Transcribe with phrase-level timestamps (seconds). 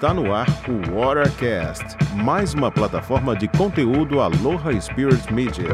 [0.00, 5.68] Está no ar o Watercast, mais uma plataforma de conteúdo Aloha Spirit Media.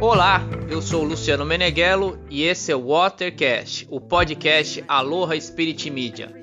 [0.00, 6.34] Olá, eu sou Luciano Meneghello e esse é o Watercast, o podcast Aloha Spirit Media.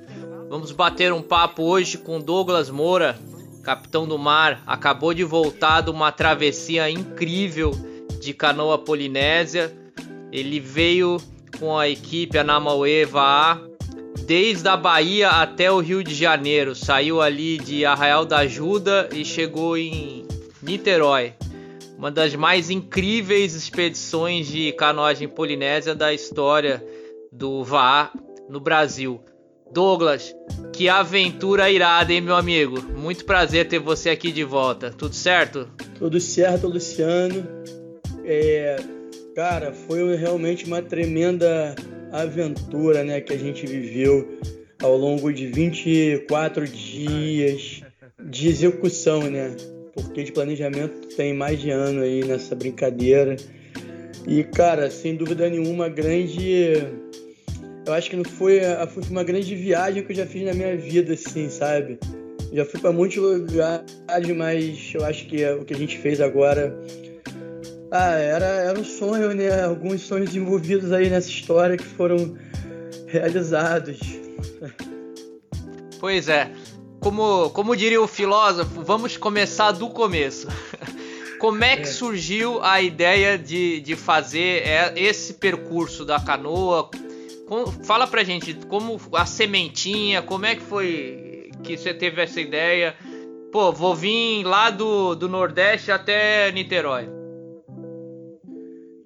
[0.49, 3.19] Vamos bater um papo hoje com Douglas Moura,
[3.61, 7.71] capitão do mar, acabou de voltar de uma travessia incrível
[8.21, 9.69] de canoa polinésia.
[10.31, 11.17] Ele veio
[11.59, 13.69] com a equipe a Namauê Vaá
[14.25, 16.75] desde a Bahia até o Rio de Janeiro.
[16.75, 20.25] Saiu ali de Arraial da Ajuda e chegou em
[20.61, 21.33] Niterói.
[21.97, 26.83] Uma das mais incríveis expedições de canoagem polinésia da história
[27.31, 28.11] do VAR
[28.49, 29.21] no Brasil.
[29.71, 30.35] Douglas,
[30.73, 32.81] que aventura irada, hein, meu amigo?
[32.97, 34.91] Muito prazer ter você aqui de volta.
[34.91, 35.69] Tudo certo?
[35.97, 37.47] Tudo certo, Luciano.
[38.25, 38.77] É,
[39.35, 41.75] cara, foi realmente uma tremenda
[42.11, 44.39] aventura né, que a gente viveu
[44.81, 47.81] ao longo de 24 dias
[48.23, 49.55] de execução, né?
[49.93, 53.35] Porque de planejamento tem mais de ano aí nessa brincadeira.
[54.27, 56.87] E, cara, sem dúvida nenhuma, grande.
[57.85, 60.77] Eu acho que não foi, foi uma grande viagem que eu já fiz na minha
[60.77, 61.99] vida, assim, sabe?
[62.53, 66.77] Já fui para muitos lugares, mas eu acho que o que a gente fez agora
[67.91, 69.63] ah, era, era um sonho, né?
[69.65, 72.37] Alguns sonhos envolvidos aí nessa história que foram
[73.05, 73.99] realizados.
[75.99, 76.49] Pois é.
[77.01, 80.47] Como, como diria o filósofo, vamos começar do começo.
[81.39, 81.91] Como é que é.
[81.91, 86.87] surgiu a ideia de, de fazer é, esse percurso da canoa?
[87.83, 92.95] Fala pra gente como a sementinha, como é que foi que você teve essa ideia?
[93.51, 97.20] Pô, vou vir lá do, do Nordeste até Niterói.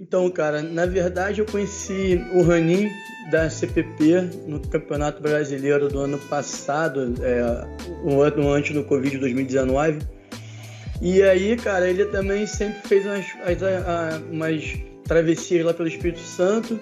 [0.08, 2.92] Então, cara, na verdade eu conheci o Ranin
[3.31, 7.66] da CPP no Campeonato Brasileiro do ano passado, é,
[8.03, 9.97] um ano antes do Covid 2019.
[11.02, 13.25] E aí, cara, ele também sempre fez umas,
[14.31, 16.80] umas travessias lá pelo Espírito Santo.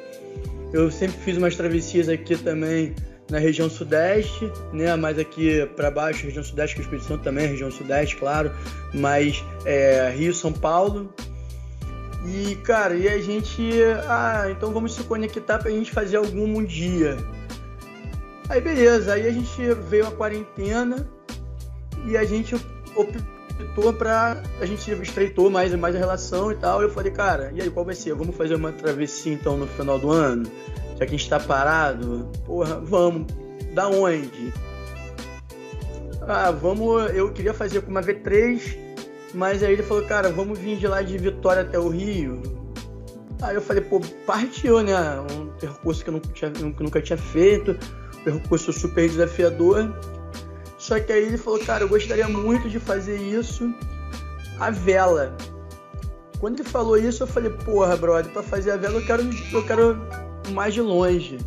[0.73, 2.93] Eu sempre fiz umas travessias aqui também
[3.31, 4.93] na região sudeste, né?
[4.97, 8.51] Mais aqui para baixo, região sudeste, que o Espírito Santo também é região sudeste, claro.
[8.93, 11.09] Mas é, Rio, São Paulo.
[12.25, 13.69] E, cara, e a gente.
[14.07, 17.17] Ah, então vamos se conectar pra gente fazer algum um dia.
[18.47, 19.13] Aí, beleza.
[19.13, 21.07] Aí a gente veio a quarentena
[22.05, 22.55] e a gente
[22.95, 24.41] optou pra.
[24.61, 26.81] A gente estreitou mais, mais a relação e tal.
[26.81, 28.13] Eu falei, cara, e aí qual vai ser?
[28.13, 30.49] Vamos fazer uma travessia então no final do ano?
[30.97, 32.31] Já que a gente tá parado?
[32.45, 33.27] Porra, vamos.
[33.73, 34.53] Da onde?
[36.21, 37.13] Ah, vamos.
[37.13, 38.82] Eu queria fazer com uma V3
[39.33, 42.41] mas aí ele falou, cara, vamos vir de lá de Vitória até o Rio.
[43.41, 44.93] Aí eu falei, pô, partiu, né?
[45.31, 47.77] Um percurso que eu nunca tinha, nunca tinha feito,
[48.19, 49.93] um percurso super desafiador.
[50.77, 53.73] Só que aí ele falou, cara, eu gostaria muito de fazer isso
[54.59, 55.35] a vela.
[56.39, 59.65] Quando ele falou isso, eu falei, porra, brother, pra fazer a vela eu quero, eu
[59.65, 59.97] quero
[60.51, 61.37] mais de longe.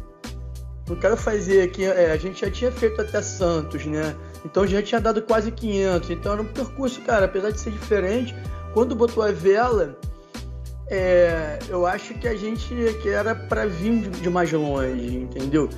[0.88, 1.84] Não quero fazer aqui.
[1.84, 4.14] É, a gente já tinha feito até Santos, né?
[4.46, 6.10] Então já tinha dado quase 500.
[6.10, 8.34] Então era um percurso, cara, apesar de ser diferente.
[8.72, 9.98] Quando botou a vela,
[10.88, 12.68] é, eu acho que a gente
[13.02, 15.68] que era para vir de, de, mais longe, entendeu?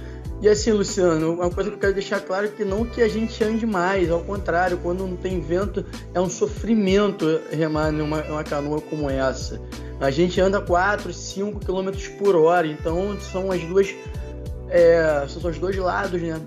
[0.43, 3.09] E assim, Luciano, uma coisa que eu quero deixar claro é que não que a
[3.09, 8.45] gente ande mais, ao contrário, quando não tem vento é um sofrimento remar numa, numa
[8.45, 9.61] canoa como essa.
[10.01, 13.93] A gente anda 4, 5 km por hora, então são as duas
[14.69, 16.39] é, são os dois lados, né?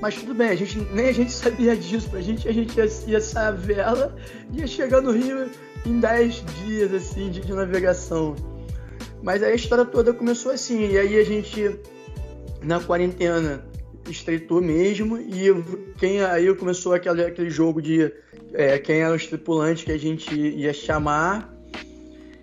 [0.00, 2.10] Mas tudo bem, a gente, nem a gente sabia disso.
[2.10, 4.16] Pra gente, a gente ia, ia vela
[4.52, 5.48] ia chegar no Rio
[5.86, 8.34] em 10 dias, assim, de, de navegação.
[9.22, 10.90] Mas aí a história toda começou assim.
[10.90, 11.78] E aí a gente,
[12.62, 13.64] na quarentena,
[14.10, 15.18] estreitou mesmo.
[15.18, 15.46] E
[15.98, 18.12] quem aí começou aquele, aquele jogo de
[18.52, 21.52] é, quem eram os tripulantes que a gente ia chamar.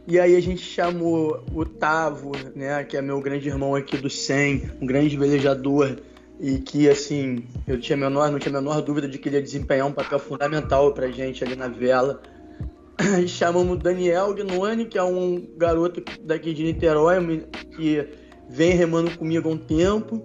[0.08, 4.10] E aí a gente chamou o Tavo, né, que é meu grande irmão aqui do
[4.10, 5.98] 100, um grande velejador
[6.42, 9.42] e que assim eu tinha menor, não tinha a menor dúvida de que ele ia
[9.42, 12.20] desempenhar um papel fundamental para gente ali na vela.
[13.28, 17.46] Chamamos Daniel Gnoni, que é um garoto daqui de Niterói
[17.76, 18.08] que
[18.50, 20.24] vem remando comigo há um tempo.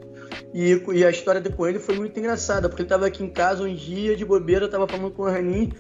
[0.55, 3.63] E, e a história com ele foi muito engraçada, porque ele estava aqui em casa
[3.63, 5.71] um dia de bobeira, eu tava falando com o Ranin,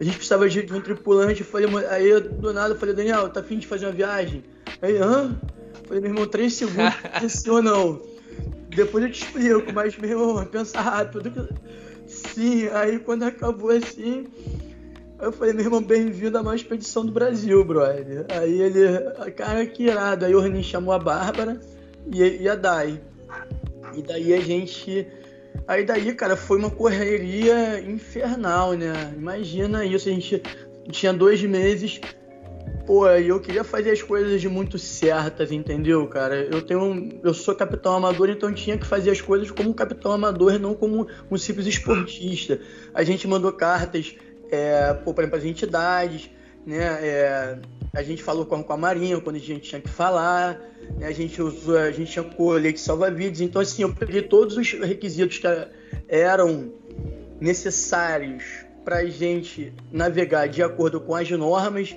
[0.00, 3.58] a gente precisava de um tripulante, falei, aí do nada eu falei, Daniel, tá afim
[3.58, 4.42] de fazer uma viagem?
[4.82, 5.40] Aí, hã?
[5.86, 6.92] falei, meu irmão, três segundos,
[7.30, 8.15] sim ou não?
[8.76, 11.48] Depois eu te explico, mas, meu irmão, pensa rápido.
[12.06, 14.26] Sim, aí quando acabou assim,
[15.18, 18.26] eu falei, meu irmão, bem-vindo a maior expedição do Brasil, brother.
[18.28, 20.26] Aí ele, cara, que irado.
[20.26, 21.58] Aí o Renin chamou a Bárbara
[22.12, 23.00] e, e a Dai.
[23.94, 25.08] E daí a gente
[25.66, 29.14] Aí daí, cara, foi uma correria infernal, né?
[29.16, 30.42] Imagina isso, a gente
[30.90, 32.00] tinha dois meses
[32.86, 36.36] Pô, eu queria fazer as coisas muito certas, entendeu, cara?
[36.36, 40.12] Eu tenho, eu sou capitão amador, então tinha que fazer as coisas como um capitão
[40.12, 42.60] amador não como um simples esportista.
[42.94, 44.14] A gente mandou cartas
[44.52, 46.30] é, para as entidades,
[46.64, 46.78] né?
[47.04, 47.58] É,
[47.92, 50.60] a gente falou com a Marinha quando a gente tinha que falar,
[50.96, 51.08] né?
[51.08, 53.40] a gente usou, a gente tinha colete salva-vidas.
[53.40, 55.46] Então, assim, eu peguei todos os requisitos que
[56.06, 56.72] eram
[57.40, 58.44] necessários
[58.84, 61.96] para a gente navegar de acordo com as normas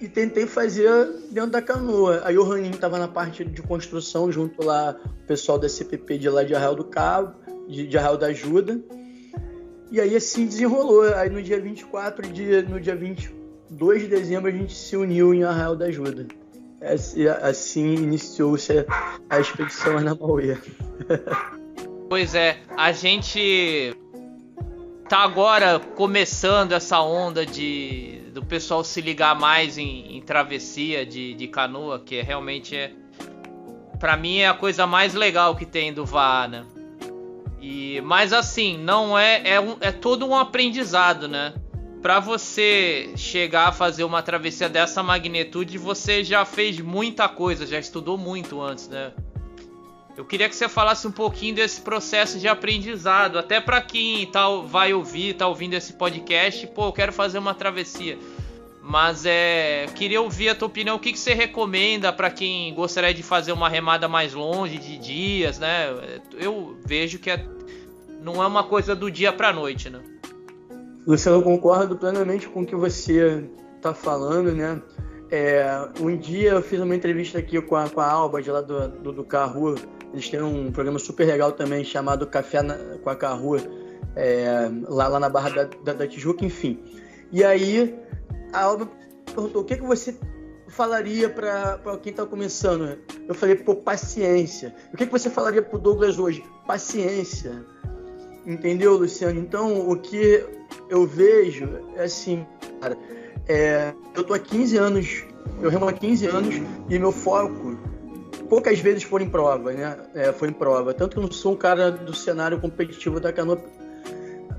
[0.00, 0.88] e tentei fazer
[1.30, 2.22] dentro da canoa.
[2.24, 6.28] Aí o Raninho estava na parte de construção junto lá o pessoal da CPP de
[6.28, 7.34] lá de Arraial do Cabo,
[7.68, 8.80] de, de Arraial da Ajuda.
[9.90, 11.02] E aí assim desenrolou.
[11.14, 15.44] Aí no dia 24 de no dia 22 de dezembro a gente se uniu em
[15.44, 16.26] Arraial da Ajuda.
[17.42, 18.86] Assim, iniciou-se
[19.28, 20.56] a expedição na Mauê.
[22.08, 23.94] pois é, a gente
[25.06, 31.34] tá agora começando essa onda de do pessoal se ligar mais em, em travessia de,
[31.34, 32.92] de, canoa, que é, realmente é.
[33.98, 36.64] Pra mim é a coisa mais legal que tem do VAR, né?
[37.60, 39.42] E, mas assim, não é.
[39.44, 41.52] É, um, é todo um aprendizado, né?
[42.00, 47.78] Pra você chegar a fazer uma travessia dessa magnitude, você já fez muita coisa, já
[47.78, 49.12] estudou muito antes, né?
[50.20, 54.46] Eu queria que você falasse um pouquinho desse processo de aprendizado, até para quem tá,
[54.66, 58.18] vai ouvir, tá ouvindo esse podcast, pô, eu quero fazer uma travessia.
[58.82, 63.14] Mas é, queria ouvir a tua opinião, o que, que você recomenda para quem gostaria
[63.14, 65.86] de fazer uma remada mais longe, de dias, né?
[66.38, 67.42] Eu vejo que é,
[68.22, 70.02] não é uma coisa do dia para noite, né?
[71.06, 73.42] Luciano, eu concordo plenamente com o que você
[73.74, 74.82] está falando, né?
[75.30, 78.60] É, um dia eu fiz uma entrevista aqui com a, com a Alba, de lá
[78.60, 79.24] do, do, do
[80.12, 83.60] eles têm um programa super legal também chamado Café na, com a Carrua,
[84.16, 86.82] é, lá, lá na Barra da, da, da, Tijuca, enfim.
[87.30, 87.96] E aí
[88.52, 88.88] a Alba
[89.26, 90.16] perguntou: o que, que você
[90.68, 92.98] falaria para quem está começando?
[93.28, 94.74] Eu falei: pô, paciência.
[94.92, 96.44] O que, que você falaria para o Douglas hoje?
[96.66, 97.64] Paciência.
[98.44, 99.38] Entendeu, Luciano?
[99.38, 100.44] Então, o que
[100.88, 102.44] eu vejo é assim,
[102.80, 102.96] cara.
[103.46, 105.24] É, eu tô há 15 anos,
[105.60, 106.54] eu remo há 15 anos
[106.88, 107.76] e meu foco
[108.50, 109.96] poucas vezes foram em prova, né?
[110.12, 110.92] É, foi em prova.
[110.92, 113.56] Tanto que eu não sou um cara do cenário competitivo da canoa.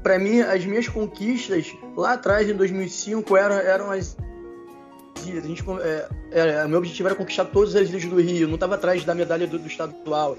[0.01, 4.15] Para mim, as minhas conquistas lá atrás, em 2005, eram, eram as.
[5.23, 8.47] A gente, é, é, meu objetivo era conquistar todas as ilhas do Rio.
[8.47, 10.37] Não estava atrás da medalha do, do estadual.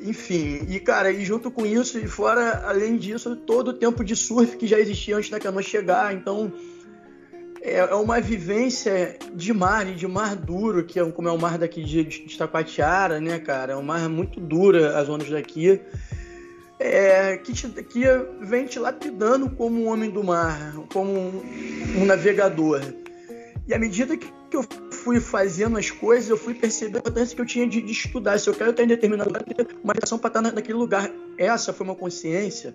[0.00, 4.16] Enfim, e cara, e junto com isso, e fora, além disso, todo o tempo de
[4.16, 6.12] surf que já existia antes da canoa chegar.
[6.12, 6.50] Então,
[7.62, 11.56] é, é uma vivência de mar, de mar duro, que é como é o mar
[11.56, 13.74] daqui de, de Taquatiara, né, cara?
[13.74, 15.80] É um mar muito dura as ondas daqui.
[16.80, 18.00] É, que, te, que
[18.40, 21.42] vem te lapidando como um homem do mar, como um,
[21.98, 22.82] um navegador.
[23.68, 27.40] E à medida que, eu fui fazendo as coisas, eu fui percebendo a importância que
[27.40, 28.38] eu tinha de, de estudar.
[28.38, 31.08] Se eu quero estar em determinado lugar, ter uma ligação para estar naquele lugar.
[31.38, 32.74] Essa foi uma consciência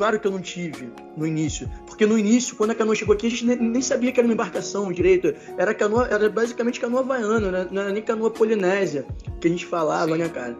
[0.00, 1.70] Claro que eu não tive no início.
[1.86, 4.32] Porque no início, quando a canoa chegou aqui, a gente nem sabia que era uma
[4.32, 5.34] embarcação direito.
[5.58, 7.68] Era canoa, era basicamente canoa havaiana, né?
[7.70, 9.04] não era nem canoa polinésia
[9.42, 10.56] que a gente falava, né, cara?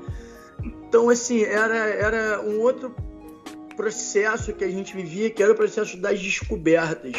[0.62, 2.94] Então, assim, era, era um outro
[3.74, 7.14] processo que a gente vivia, que era o processo das descobertas.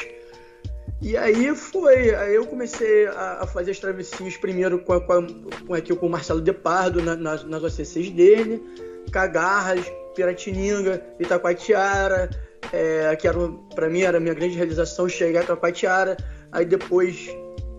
[1.01, 5.13] E aí foi, aí eu comecei a, a fazer as travessias primeiro com, a, com,
[5.13, 5.24] a,
[5.65, 8.62] com, aqui, com o Marcelo Depardo na, nas, nas OCCs dele,
[9.12, 12.30] Cagarras, Piratininga, Itacoatiara,
[12.72, 13.38] é, que era
[13.74, 16.18] para mim era a minha grande realização chegar a Itacoatiara.
[16.51, 17.30] Aí depois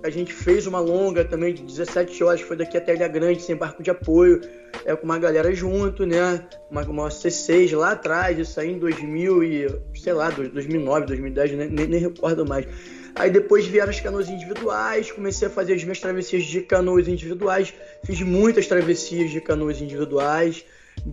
[0.04, 3.54] a gente fez uma longa também de 17 horas, foi daqui até Ilha Grande, sem
[3.54, 4.40] barco de apoio,
[4.84, 6.44] é, com uma galera junto, né?
[6.70, 11.70] Uma, uma C6 lá atrás, isso aí em 2000 e, sei lá, 2009, 2010, nem,
[11.70, 12.66] nem, nem recordo mais.
[13.14, 17.72] Aí depois vieram as canoas individuais, comecei a fazer as minhas travessias de canoas individuais,
[18.04, 20.64] fiz muitas travessias de canoas individuais.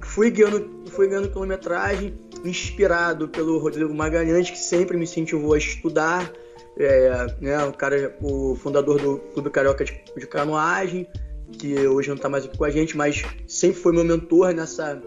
[0.02, 6.32] Fui ganhando, fui ganhando quilometragem, inspirado pelo Rodrigo Magalhães, que sempre me incentivou a estudar.
[6.78, 11.08] É, né, o cara, o fundador do Clube Carioca de, de Canoagem,
[11.52, 15.02] que hoje não está mais aqui com a gente, mas sempre foi meu mentor nessa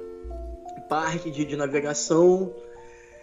[0.88, 2.52] parte de, de navegação.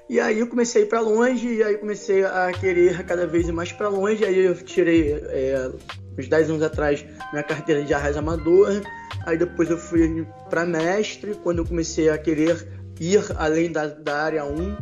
[0.10, 3.90] E aí eu comecei para longe, e aí comecei a querer cada vez mais para
[3.90, 4.26] longe.
[4.26, 5.70] Aí eu tirei, é,
[6.18, 8.82] uns 10 anos atrás, minha carteira de arraiz amador.
[9.24, 12.68] Aí depois eu fui para mestre, quando eu comecei a querer
[13.00, 14.78] ir além da, da área 1,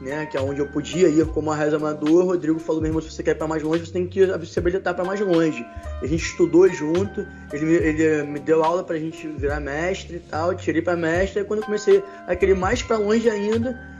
[0.00, 2.22] né, que é onde eu podia ir como arraio amador.
[2.22, 4.58] O Rodrigo falou mesmo, se você quer ir para mais longe, você tem que se
[4.60, 5.66] habilitar para mais longe.
[6.00, 10.20] A gente estudou junto, ele, ele me deu aula para a gente virar mestre e
[10.20, 13.97] tal, tirei para mestre, e quando eu comecei a querer mais para longe ainda,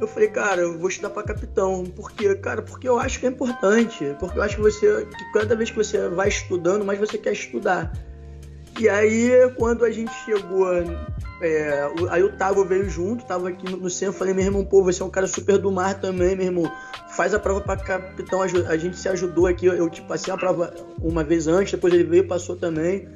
[0.00, 1.84] eu falei, cara, eu vou estudar para capitão.
[1.84, 2.34] Por quê?
[2.34, 4.16] Cara, porque eu acho que é importante.
[4.18, 7.32] Porque eu acho que você, que cada vez que você vai estudando, mais você quer
[7.32, 7.92] estudar.
[8.78, 10.66] E aí, quando a gente chegou
[11.40, 15.02] é, aí o Tavo veio junto, tava aqui no centro, falei, meu irmão, pô, você
[15.02, 16.72] é um cara super do mar também, meu irmão.
[17.10, 20.74] Faz a prova para capitão, a gente se ajudou aqui, eu te passei a prova
[21.00, 23.08] uma vez antes, depois ele veio passou também.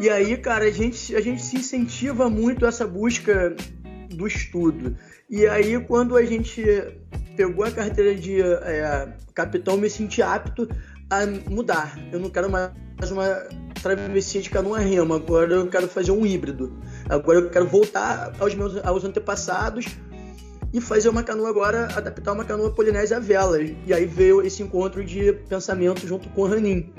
[0.00, 3.54] E aí, cara, a gente, a gente se incentiva muito essa busca
[4.14, 4.96] do estudo.
[5.28, 6.62] E aí, quando a gente
[7.36, 10.68] pegou a carteira de é, capitão, me senti apto
[11.10, 11.98] a mudar.
[12.12, 13.28] Eu não quero mais uma
[13.82, 16.72] travessia de canoa remo, agora eu quero fazer um híbrido.
[17.08, 19.86] Agora eu quero voltar aos meus aos antepassados
[20.72, 23.60] e fazer uma canoa agora, adaptar uma canoa polinésia a vela.
[23.60, 26.92] E aí veio esse encontro de pensamento junto com o Ranin,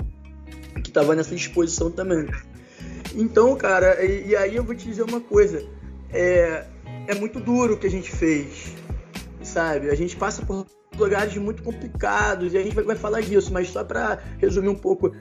[0.82, 2.28] que estava nessa exposição também.
[3.14, 5.64] Então, cara, e, e, aí eu vou te dizer uma coisa.
[6.10, 6.64] É,
[7.06, 8.74] é muito duro o que a gente fez,
[9.42, 9.90] sabe?
[9.90, 13.84] A gente passa por lugares muito complicados e a gente vai, falar disso, mas só
[13.84, 15.14] para resumir um pouco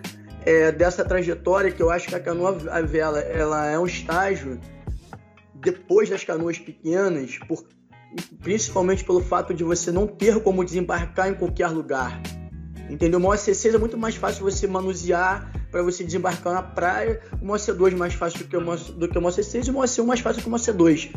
[0.46, 4.60] é, dessa trajetória, que eu acho que a canoa a vela ela é um estágio
[5.56, 7.66] depois das canoas pequenas, por,
[8.42, 12.22] principalmente pelo fato de você não ter como desembarcar em qualquer lugar.
[12.90, 13.20] Entendeu?
[13.20, 17.94] O OC6 é muito mais fácil você manusear para você desembarcar na praia, o OC2
[17.94, 20.44] é mais fácil do que o, do que o OC6 e o OC1 mais fácil
[20.44, 21.12] que o OC2.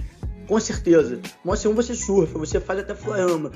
[0.46, 1.20] Com certeza.
[1.44, 3.50] O OC1 você surfa, você faz até flama.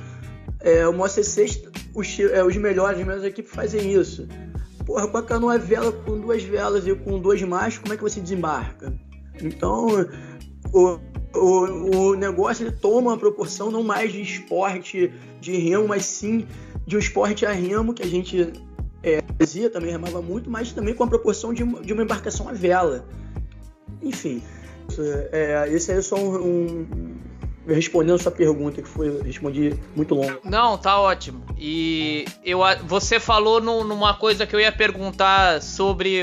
[0.61, 4.29] É, o OC6, os, é, os melhores, as melhores equipes fazem isso.
[4.85, 8.03] Porra, com a canoa vela com duas velas e com dois machos, como é que
[8.03, 8.93] você desembarca?
[9.41, 10.07] Então,
[10.73, 10.99] o,
[11.35, 16.47] o, o negócio ele toma uma proporção não mais de esporte de remo, mas sim
[16.87, 18.53] de um esporte a remo que a gente
[19.03, 22.53] é, fazia, também remava muito, mas também com a proporção de, de uma embarcação a
[22.53, 23.07] vela.
[24.03, 24.43] Enfim,
[25.33, 27.17] é, esse aí é só um, um
[27.67, 30.41] respondendo sua pergunta, que foi respondi muito longo.
[30.45, 31.45] Não, tá ótimo.
[31.59, 36.21] E eu, você falou no, numa coisa que eu ia perguntar sobre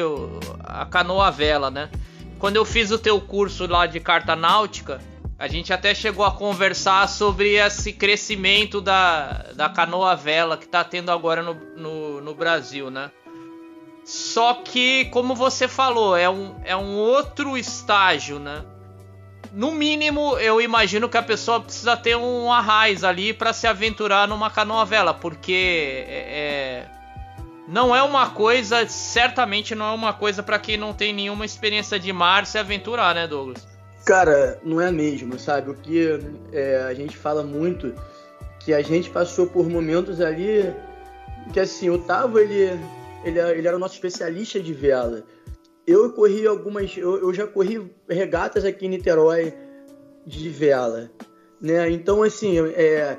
[0.63, 1.89] a canoa vela, né?
[2.39, 4.99] Quando eu fiz o teu curso lá de carta náutica,
[5.39, 10.83] a gente até chegou a conversar sobre esse crescimento da, da canoa vela que está
[10.83, 13.11] tendo agora no, no, no, Brasil, né?
[14.07, 18.63] Só que, como você falou, é um, é um outro estágio, né?
[19.51, 24.27] no mínimo, eu imagino que a pessoa precisa ter um arraiz ali para se aventurar
[24.27, 26.85] numa canoa vela, porque é, é,
[27.67, 31.99] não é uma coisa, certamente não é uma coisa para quem não tem nenhuma experiência
[31.99, 33.67] de mar se aventurar, né, Douglas?
[34.05, 35.71] Cara, não é mesmo, sabe?
[35.71, 36.19] O que
[36.53, 37.93] é, a gente fala muito
[38.59, 40.73] que a gente passou por momentos ali
[41.51, 42.79] que assim, o Tavo ele,
[43.23, 45.23] ele, ele era o nosso especialista de vela
[45.87, 46.95] eu corri algumas.
[46.97, 49.53] Eu, eu, já corri regatas aqui em Niterói
[50.25, 51.09] de vela.
[51.61, 51.89] Né?
[51.89, 53.17] Então, assim, é,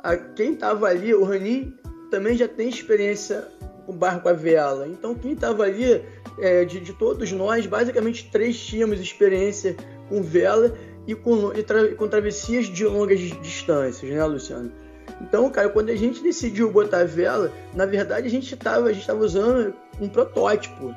[0.00, 1.72] a, quem tava ali, o Rani
[2.10, 3.46] também já tem experiência
[3.86, 4.88] com barco a vela.
[4.88, 6.02] Então, quem tava ali,
[6.40, 9.76] é, de, de, todos nós, basicamente três tínhamos experiência
[10.08, 14.72] com vela e com, e tra, com travessias de longas distâncias, né, Luciano?
[15.20, 19.74] Então, cara, quando a gente decidiu botar vela, na verdade a gente estava tava usando
[20.00, 20.94] um protótipo.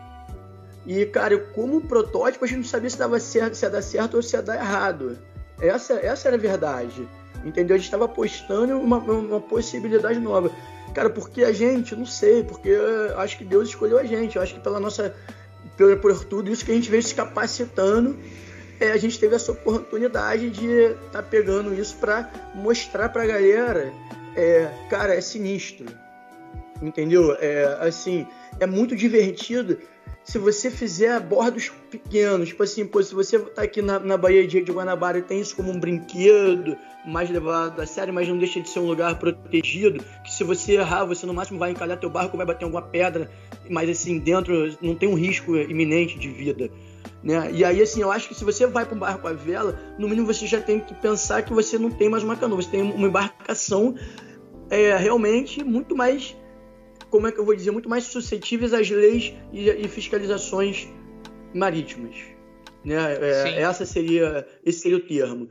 [0.85, 4.15] E, cara, como protótipo, a gente não sabia se dava certo, se ia dar certo
[4.15, 5.17] ou se ia dar errado.
[5.59, 7.07] Essa, essa era a verdade.
[7.43, 7.75] Entendeu?
[7.75, 10.51] A gente estava apostando uma, uma possibilidade nova.
[10.93, 12.71] Cara, porque a gente, não sei, porque
[13.17, 14.35] acho que Deus escolheu a gente.
[14.35, 15.13] Eu acho que pela nossa.
[15.77, 18.17] Por, por tudo isso que a gente veio se capacitando,
[18.83, 23.25] é, a gente teve essa oportunidade de estar tá pegando isso para mostrar para a
[23.25, 23.93] galera.
[24.35, 25.85] É, cara, é sinistro.
[26.81, 27.35] Entendeu?
[27.39, 28.27] É, assim,
[28.59, 29.77] é muito divertido
[30.23, 34.61] se você fizer bordos pequenos, tipo assim, pô, se você tá aqui na, na de,
[34.61, 38.61] de Guanabara e tem isso como um brinquedo mais levado a sério, mas não deixa
[38.61, 42.09] de ser um lugar protegido, que se você errar, você no máximo vai encalhar teu
[42.09, 43.29] barco, vai bater alguma pedra,
[43.69, 46.69] mas assim, dentro não tem um risco iminente de vida.
[47.23, 47.51] Né?
[47.53, 50.09] E aí, assim, eu acho que se você vai para um barco à vela, no
[50.09, 52.81] mínimo você já tem que pensar que você não tem mais uma canoa, você tem
[52.81, 53.95] uma embarcação
[54.69, 56.35] é, realmente muito mais
[57.09, 60.87] como é que eu vou dizer, muito mais suscetíveis às leis e, e fiscalizações
[61.53, 62.15] marítimas.
[62.83, 62.95] Né?
[63.21, 65.47] É, essa seria, esse seria o termo.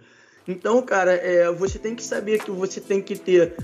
[0.47, 3.55] Então, cara, é, você tem que saber que você tem que ter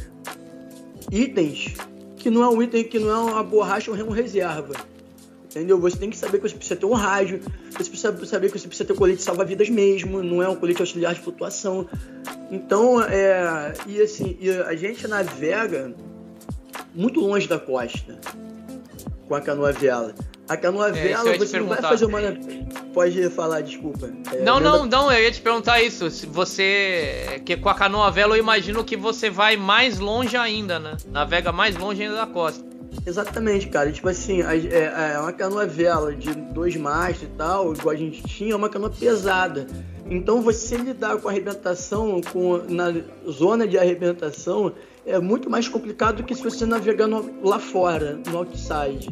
[1.11, 1.75] itens
[2.17, 4.75] que não é um item que não é uma borracha ou um reserva.
[5.59, 5.79] Entendeu?
[5.81, 8.67] Você tem que saber que você precisa ter um rádio, você precisa saber que você
[8.67, 11.89] precisa ter colete salva-vidas mesmo, não é um colete auxiliar de flutuação.
[12.51, 15.95] Então, é, e assim, e a gente navega
[16.95, 18.19] muito longe da costa
[19.27, 20.15] com a canoa vela.
[20.49, 22.21] A canoa é, vela, você não vai fazer uma.
[22.95, 24.11] Pode falar, desculpa.
[24.33, 26.11] É, não, não, não, eu ia te perguntar isso.
[26.11, 27.43] Se você.
[27.45, 30.97] Que com a canoa vela eu imagino que você vai mais longe ainda, né?
[31.09, 32.65] Navega mais longe ainda da costa.
[33.07, 33.91] Exatamente, cara.
[33.93, 38.23] Tipo assim, é, é uma canoa vela de dois mastros e tal, igual a gente
[38.23, 39.67] tinha, é uma canoa pesada.
[40.11, 42.93] Então você lidar com arrebentação, com, na
[43.31, 44.73] zona de arrebentação,
[45.07, 47.09] é muito mais complicado do que se você navegar
[47.43, 49.09] lá fora, no outside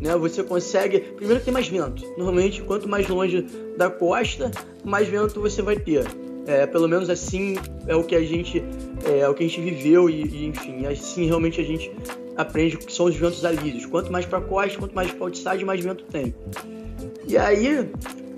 [0.00, 0.16] né?
[0.16, 1.00] Você consegue.
[1.00, 2.02] Primeiro tem mais vento.
[2.16, 3.42] Normalmente, quanto mais longe
[3.76, 4.50] da costa,
[4.84, 6.04] mais vento você vai ter.
[6.46, 8.64] É, pelo menos assim é o que a gente
[9.04, 11.90] é, é o que a gente viveu e, e, enfim, assim realmente a gente
[12.36, 13.84] aprende o que são os ventos alísios.
[13.86, 16.34] Quanto mais para costa, quanto mais para outside, mais vento tem.
[17.26, 17.90] E aí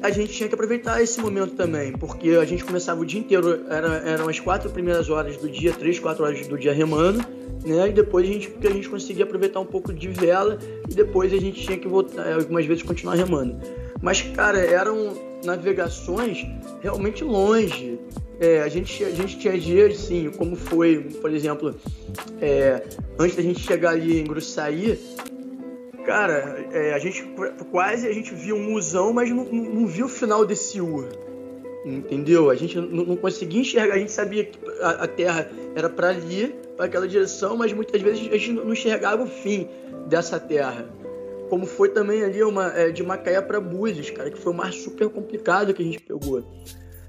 [0.02, 3.61] a gente tinha que aproveitar esse momento também, porque a gente começava o dia inteiro,
[3.69, 7.21] era, eram as quatro primeiras horas do dia, três, quatro horas do dia remando,
[7.64, 7.88] né?
[7.88, 11.33] E depois a gente, porque a gente conseguia aproveitar um pouco de vela e depois
[11.33, 13.57] a gente tinha que voltar, algumas vezes continuar remando.
[14.02, 15.14] Mas, cara, eram
[15.45, 16.47] navegações
[16.80, 17.99] realmente longe.
[18.38, 21.75] É, a, gente, a gente tinha dias, sim, como foi, por exemplo,
[22.40, 22.83] é,
[23.19, 24.99] antes da gente chegar ali em Gruçaí,
[26.07, 27.23] cara, é, a gente
[27.71, 31.07] quase a gente viu um musão, mas não, não viu o final desse U.
[31.85, 32.50] Entendeu?
[32.50, 36.09] A gente não, não conseguia enxergar, a gente sabia que a, a Terra era para
[36.09, 39.69] ali, para aquela direção, mas muitas vezes a gente não enxergava o fim
[40.07, 40.88] dessa Terra.
[41.50, 44.73] Como foi também ali uma, é, de Macaé para Búzios, cara, que foi um mar
[44.73, 46.45] super complicado que a gente pegou.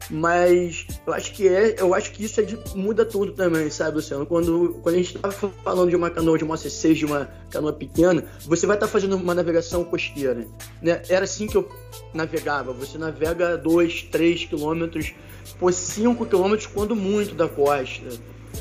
[0.10, 3.98] Mas eu acho que é, eu acho que isso é de, muda tudo também, sabe,
[3.98, 4.26] Luciano?
[4.26, 5.32] Quando, quando a gente estava
[5.64, 8.92] falando de uma canoa de uma C6, de uma canoa pequena, você vai estar tá
[8.92, 10.46] fazendo uma navegação costeira.
[10.82, 11.02] Né?
[11.08, 11.70] Era assim que eu
[12.14, 12.74] navegava.
[12.74, 15.14] Você navega 2, 3 quilômetros,
[15.60, 18.10] por 5 quilômetros, quando muito, da costa.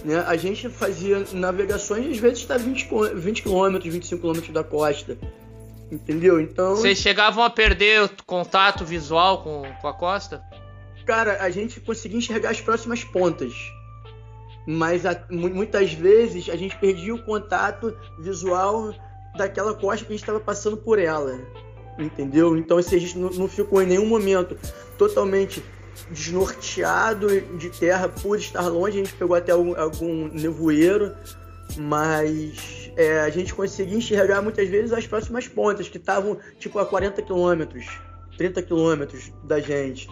[0.05, 0.23] Né?
[0.27, 5.19] A gente fazia navegações, às vezes está 20, 20 quilômetros, 25 quilômetros da costa.
[5.91, 6.41] Entendeu?
[6.41, 6.77] Então.
[6.77, 10.43] Vocês chegavam a perder o contato visual com, com a costa?
[11.11, 13.53] cara, a gente conseguia enxergar as próximas pontas.
[14.65, 18.95] Mas a, muitas vezes a gente perdia o contato visual
[19.37, 21.41] daquela costa que a gente estava passando por ela.
[21.99, 22.57] Entendeu?
[22.57, 24.57] Então assim, a gente não, não ficou em nenhum momento
[24.97, 25.65] totalmente
[26.09, 29.01] desnorteado de terra por estar longe.
[29.01, 31.13] A gente pegou até algum, algum nevoeiro,
[31.77, 36.87] mas é, a gente conseguia enxergar muitas vezes as próximas pontas, que estavam tipo a
[36.87, 37.87] 40 quilômetros,
[38.37, 40.09] 30 quilômetros da gente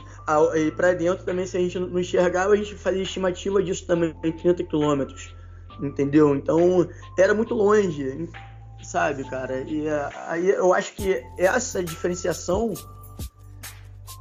[0.57, 4.14] e para dentro também, se a gente não enxergava, a gente fazia estimativa disso também,
[4.23, 5.35] em 30 quilômetros,
[5.81, 6.35] entendeu?
[6.35, 6.87] Então,
[7.18, 8.29] era muito longe,
[8.83, 9.61] sabe, cara?
[9.62, 9.87] E
[10.27, 12.75] aí eu acho que essa diferenciação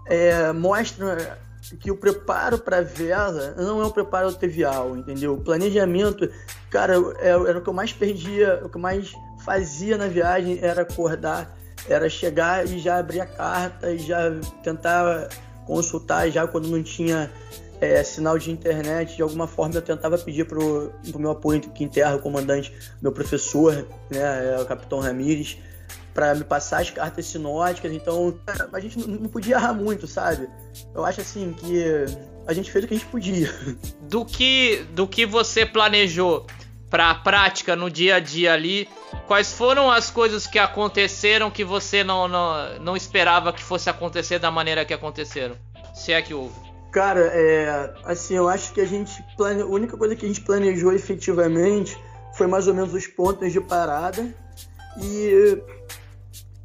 [0.06, 1.38] é, mostra
[1.76, 5.34] que o preparo para vela não é um preparo trivial, entendeu?
[5.34, 6.30] O planejamento,
[6.70, 10.60] cara, é, era o que eu mais perdia, o que eu mais fazia na viagem
[10.62, 14.32] era acordar, era chegar e já abrir a carta e já
[14.64, 15.30] tentar
[15.66, 17.30] consultar já quando não tinha
[17.82, 19.16] é, sinal de internet.
[19.16, 23.74] De alguma forma eu tentava pedir para o meu apoio interno, o comandante, meu professor,
[24.10, 25.58] né, é, o capitão Ramires,
[26.18, 27.94] para me passar as cartas sinóticas.
[27.94, 28.40] Então
[28.74, 30.50] a gente não podia errar muito, sabe?
[30.96, 31.84] Eu acho assim que
[32.48, 33.54] a gente fez o que a gente podia.
[34.02, 36.48] Do que, do que você planejou
[36.90, 38.90] para a prática no dia a dia ali,
[39.28, 44.40] quais foram as coisas que aconteceram que você não, não, não esperava que fosse acontecer
[44.40, 45.56] da maneira que aconteceram?
[45.94, 46.56] Se é que houve.
[46.92, 49.62] Cara, é, assim, eu acho que a gente plane...
[49.62, 51.96] a única coisa que a gente planejou efetivamente
[52.34, 54.34] foi mais ou menos os pontos de parada
[55.00, 55.62] e,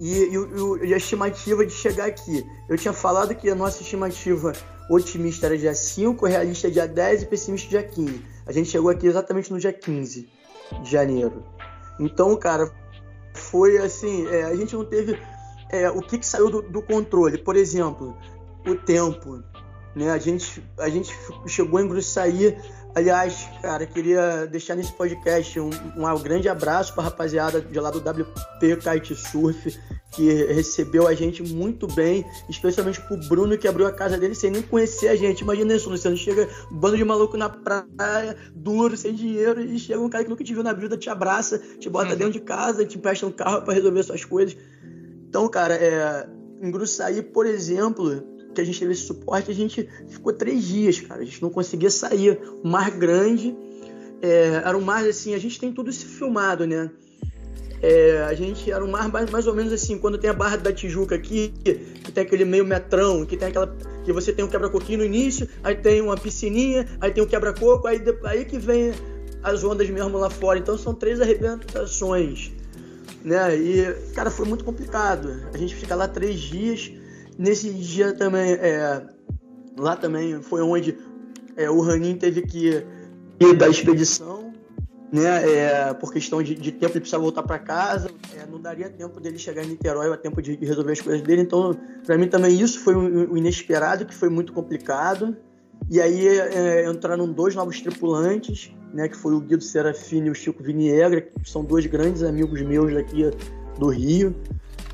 [0.03, 2.45] e, e, e a estimativa de chegar aqui.
[2.69, 4.53] Eu tinha falado que a nossa estimativa
[4.91, 8.21] otimista era dia 5, realista dia 10 e pessimista dia 15.
[8.45, 10.29] A gente chegou aqui exatamente no dia 15
[10.83, 11.45] de janeiro.
[12.01, 12.69] Então, cara,
[13.33, 15.17] foi assim, é, a gente não teve
[15.71, 17.39] é, o que, que saiu do, do, controle.
[17.39, 18.17] Por exemplo,
[18.67, 19.41] o tempo.
[19.95, 20.11] Né?
[20.11, 22.59] A, gente, a gente chegou em Gruçaí.
[22.95, 27.91] Aliás, cara, queria deixar nesse podcast um, um grande abraço para a rapaziada de lá
[27.91, 29.79] do WP Kite Surf,
[30.15, 34.51] que recebeu a gente muito bem, especialmente pro Bruno que abriu a casa dele sem
[34.51, 35.41] nem conhecer a gente.
[35.41, 39.99] Imagina isso, Luciano, chega um bando de maluco na praia, duro, sem dinheiro, e chega
[39.99, 42.19] um cara que nunca te viu na vida, te abraça, te bota uhum.
[42.19, 44.55] dentro de casa, te empresta um carro para resolver suas coisas.
[45.27, 46.29] Então, cara, é,
[46.61, 48.23] em Gruçaí, por exemplo,
[48.55, 51.51] que a gente teve esse suporte, a gente ficou três dias, cara, a gente não
[51.51, 52.39] conseguia sair.
[52.65, 53.57] Um mar grande,
[54.21, 56.91] é, era um mar assim, a gente tem tudo isso filmado, né?
[57.83, 60.57] É, a gente era um mar mais, mais, ou menos assim, quando tem a Barra
[60.57, 61.75] da Tijuca aqui, que
[62.13, 63.77] tem aquele meio metrão, que tem aquela.
[64.05, 67.89] que você tem um quebra-coquinho no início, aí tem uma piscininha, aí tem um quebra-coco,
[67.89, 68.93] aí, aí que vem
[69.43, 70.61] as ondas mesmo lá fora.
[70.61, 72.53] Então são três arrebentações.
[73.25, 73.57] Né?
[73.57, 75.43] E, cara, foi muito complicado.
[75.53, 76.93] A gente fica lá três dias.
[77.39, 79.07] Nesse dia também, é,
[79.79, 80.97] lá também foi onde
[81.57, 82.85] é, o Ranin teve que
[83.41, 84.53] ir da expedição
[85.13, 85.57] né?
[85.57, 88.11] É, por questão de, de, tempo, ele precisa voltar para casa.
[88.35, 91.43] É, não daria tempo dele chegar em Niterói, a tempo de resolver as coisas dele.
[91.43, 95.37] Então, para mim também isso foi o um, inesperado, que foi muito complicado.
[95.91, 99.07] E aí é, entraram dois novos tripulantes, né?
[99.07, 102.95] Que foi o Guido Serafini e o Chico Viniegra, que são dois grandes amigos meus
[102.95, 103.31] daqui
[103.79, 104.35] do Rio.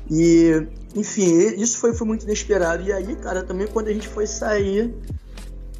[0.09, 2.83] E, enfim, isso foi, foi muito inesperado.
[2.83, 4.93] E aí, cara, também quando a gente foi sair,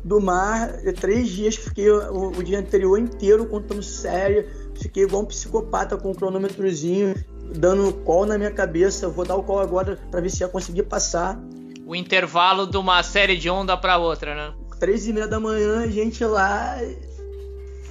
[0.03, 5.25] do mar, três dias, fiquei o, o, dia anterior inteiro contando sério, fiquei igual um
[5.25, 7.15] psicopata com um cronômetrozinho,
[7.53, 10.83] dando call na minha cabeça, vou dar o call agora para ver se ia conseguir
[10.83, 11.39] passar.
[11.85, 14.53] O intervalo de uma série de onda para outra, né?
[14.79, 16.77] Três e meia da manhã, a gente lá,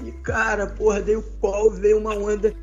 [0.04, 2.54] e cara, porra, dei o call, veio uma onda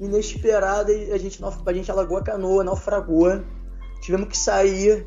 [0.00, 3.42] inesperada e a gente, a gente alagou a canoa, naufragou,
[4.00, 5.06] tivemos que sair,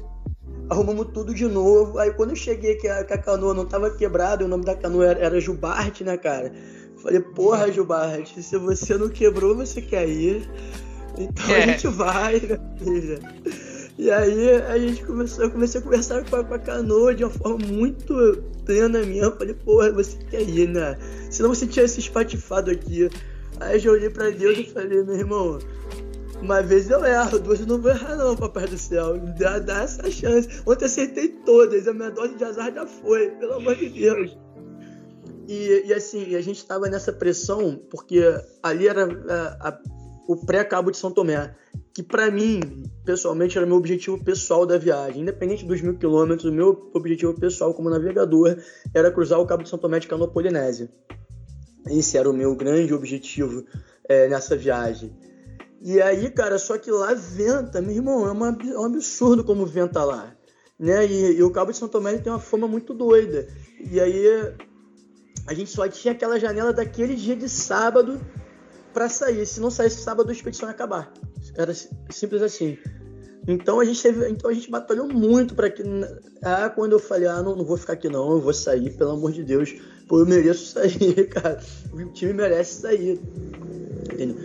[0.70, 1.98] arrumamos tudo de novo.
[1.98, 4.76] Aí quando eu cheguei que a, que a canoa não tava quebrada, o nome da
[4.76, 6.52] canoa era, era Jubarte, né, cara?
[6.98, 10.50] Falei, porra, Jubarte, se você não quebrou, você quer ir.
[11.18, 11.64] Então é.
[11.64, 13.20] a gente vai, né, filha.
[13.98, 17.24] E aí a gente começou, eu comecei a conversar com a, com a canoa de
[17.24, 19.36] uma forma muito plena mesmo.
[19.38, 20.98] Falei, porra, você quer ir, né?
[21.30, 23.10] Senão você tinha se espatifado aqui.
[23.62, 25.60] Aí eu olhei pra Deus e falei, meu irmão,
[26.42, 29.20] uma vez eu erro, duas eu não vou errar não, papai do céu.
[29.38, 30.50] Dá, dá essa chance.
[30.66, 34.36] Ontem acertei todas, a minha dose de azar já foi, pelo amor de Deus.
[35.48, 38.22] E, e assim, a gente estava nessa pressão, porque
[38.64, 39.80] ali era a, a,
[40.28, 41.54] o pré-cabo de São Tomé,
[41.94, 42.60] que para mim,
[43.06, 45.22] pessoalmente, era meu objetivo pessoal da viagem.
[45.22, 48.58] Independente dos mil quilômetros, o meu objetivo pessoal como navegador
[48.92, 50.90] era cruzar o Cabo de São Tomé de canoa polinésia.
[51.88, 53.66] Esse era o meu grande objetivo
[54.08, 55.16] é, nessa viagem.
[55.82, 59.66] E aí, cara, só que lá venta, meu irmão, é, uma, é um absurdo como
[59.66, 60.36] venta lá.
[60.80, 61.06] Né?
[61.08, 63.48] E, e o Cabo de São Tomé tem uma fama muito doida.
[63.80, 64.54] E aí
[65.48, 68.22] a gente só tinha aquela janela daquele dia de sábado
[68.94, 69.46] para sair.
[69.46, 71.12] Se não saísse sábado, a expedição ia acabar.
[71.56, 72.78] Era simples assim.
[73.48, 75.84] Então a gente teve, então a gente batalhou muito para que
[76.44, 79.12] ah, quando eu falei, ah, não, não vou ficar aqui não, eu vou sair, pelo
[79.12, 79.74] amor de Deus.
[80.12, 81.58] Pô, eu mereço sair, cara.
[81.94, 83.18] O time merece sair.
[84.12, 84.36] Entendeu?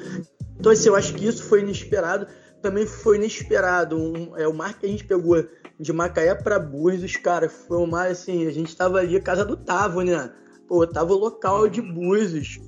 [0.60, 2.28] Então, assim, eu acho que isso foi inesperado.
[2.62, 3.96] Também foi inesperado.
[3.96, 5.44] Um, é, o mar que a gente pegou
[5.80, 8.46] de Macaé para Búzios, cara, foi um mar assim.
[8.46, 10.30] A gente tava ali, a casa do Tavo, né?
[10.68, 12.60] Pô, tava o local de Búzios.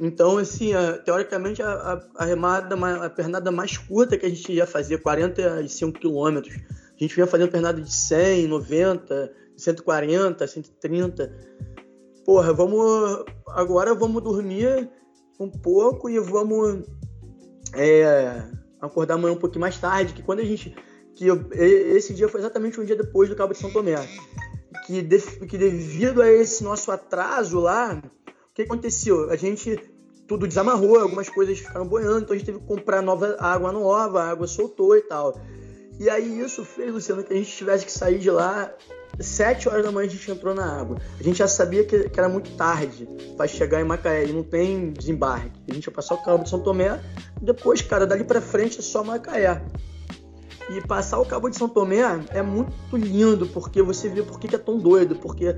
[0.00, 4.68] Então, assim, a, teoricamente, a, a, remada, a pernada mais curta que a gente ia
[4.68, 6.54] fazer, 45 quilômetros.
[6.54, 11.66] A gente ia fazendo pernada de 100, 90, 140, 130.
[12.26, 13.24] Porra, vamos.
[13.46, 14.90] Agora vamos dormir
[15.38, 16.82] um pouco e vamos
[17.72, 18.42] é,
[18.80, 20.74] acordar amanhã um pouquinho mais tarde, que quando a gente.
[21.14, 23.94] que eu, Esse dia foi exatamente um dia depois do Cabo de São Tomé.
[24.86, 28.02] Que, de, que devido a esse nosso atraso lá,
[28.50, 29.30] o que aconteceu?
[29.30, 29.78] A gente
[30.26, 34.22] tudo desamarrou, algumas coisas ficaram boiando, então a gente teve que comprar nova água nova,
[34.22, 35.40] a água soltou e tal.
[36.00, 38.72] E aí isso fez, Luciano, que a gente tivesse que sair de lá
[39.20, 40.98] sete horas da manhã a gente entrou na água.
[41.18, 44.42] A gente já sabia que, que era muito tarde para chegar em Macaé e não
[44.42, 45.60] tem desembarque.
[45.68, 47.00] A gente ia passar o Cabo de São Tomé,
[47.40, 49.62] depois, cara, dali para frente é só Macaé.
[50.68, 54.54] E passar o Cabo de São Tomé é muito lindo, porque você vê por que
[54.54, 55.56] é tão doido, porque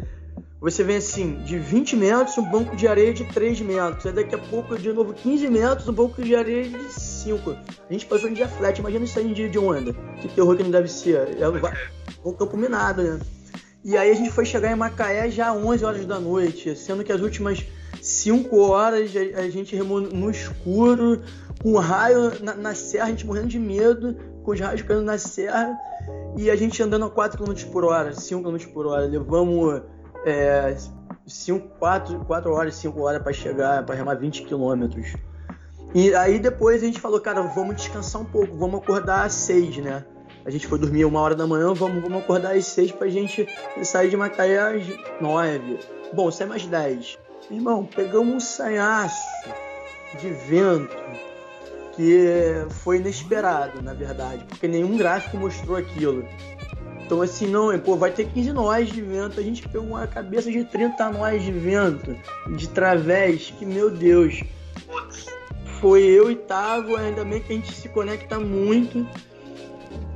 [0.60, 4.04] você vem assim, de 20 metros, um banco de areia de 3 metros.
[4.04, 7.50] Aí daqui a pouco, de novo, 15 metros, um banco de areia de 5.
[7.50, 9.94] A gente passou em dia flat, imagina isso aí em dia de onda.
[10.20, 11.38] Que terror que não deve ser.
[11.40, 11.48] É
[12.28, 13.20] um campo minado, né?
[13.88, 17.10] E aí a gente foi chegar em Macaé já 11 horas da noite, sendo que
[17.10, 17.64] as últimas
[18.02, 21.22] 5 horas a gente remou no escuro,
[21.62, 25.16] com raio na, na, serra, a gente morrendo de medo, com os raios caindo na
[25.16, 25.74] serra,
[26.36, 29.06] e a gente andando a 4 km por hora, 5 km por hora.
[29.06, 29.80] Levamos
[30.26, 30.76] é,
[31.26, 35.00] 5, 4, 4 horas, 5 horas para chegar, para remar 20 km.
[35.94, 39.78] E aí depois a gente falou, cara, vamos descansar um pouco, vamos acordar às 6,
[39.78, 40.04] né?
[40.48, 43.46] A gente foi dormir uma hora da manhã, vamos, vamos acordar às seis pra gente
[43.82, 44.82] sair de Macaé às
[45.20, 45.78] nove.
[46.14, 47.18] Bom, sai mais dez.
[47.50, 49.28] Irmão, pegamos um sanhaço
[50.18, 50.96] de vento
[51.94, 56.26] que foi inesperado, na verdade, porque nenhum gráfico mostrou aquilo.
[57.04, 59.38] Então, assim, não, pô, vai ter 15 nós de vento.
[59.38, 62.16] A gente pegou uma cabeça de 30 nós de vento,
[62.56, 64.42] de través, que, meu Deus.
[65.78, 69.06] foi eu e Tavo, ainda bem que a gente se conecta muito.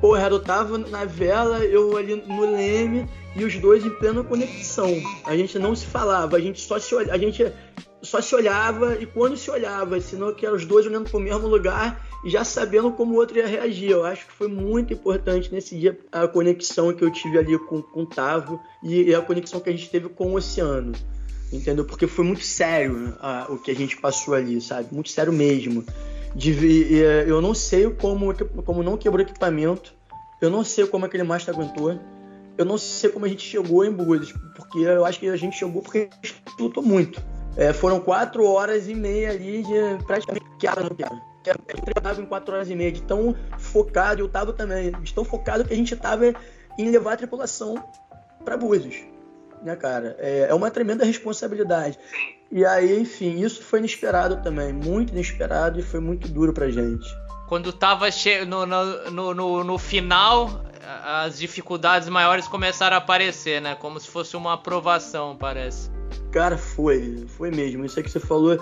[0.02, 5.00] Porra, eu tava na vela, eu ali no leme, e os dois em plena conexão.
[5.24, 7.52] A gente não se falava, a gente só se, a gente
[8.02, 11.22] só se olhava, e quando se olhava, senão que eram os dois olhando para o
[11.22, 13.90] mesmo lugar e já sabendo como o outro ia reagir.
[13.92, 17.80] Eu acho que foi muito importante nesse dia a conexão que eu tive ali com,
[17.80, 20.90] com o Tavo e a conexão que a gente teve com o oceano
[21.52, 21.84] entendeu?
[21.84, 23.14] Porque foi muito sério
[23.48, 24.88] o que a gente passou ali, sabe?
[24.90, 25.84] Muito sério mesmo.
[26.34, 26.94] De,
[27.26, 28.34] eu não sei como,
[28.64, 29.94] como não quebrou equipamento,
[30.40, 31.98] eu não sei como aquele mastro aguentou,
[32.56, 35.56] eu não sei como a gente chegou em Búzios, porque eu acho que a gente
[35.56, 37.22] chegou porque a gente lutou muito.
[37.54, 41.20] É, foram quatro horas e meia ali de praticamente quebra no quebra.
[41.68, 45.24] Eu treinava em quatro horas e meia, de tão focado, eu tava também, de tão
[45.24, 46.32] focado que a gente tava
[46.78, 47.82] em levar a tripulação
[48.42, 49.11] para Búzios
[49.62, 50.16] né, cara?
[50.18, 51.98] É, é uma tremenda responsabilidade.
[52.50, 57.08] E aí, enfim, isso foi inesperado também, muito inesperado e foi muito duro pra gente.
[57.48, 58.06] Quando tava
[58.46, 60.64] no, no, no, no final,
[61.04, 63.74] as dificuldades maiores começaram a aparecer, né?
[63.74, 65.90] Como se fosse uma aprovação, parece.
[66.30, 67.84] Cara, foi, foi mesmo.
[67.84, 68.58] Isso aí que você falou,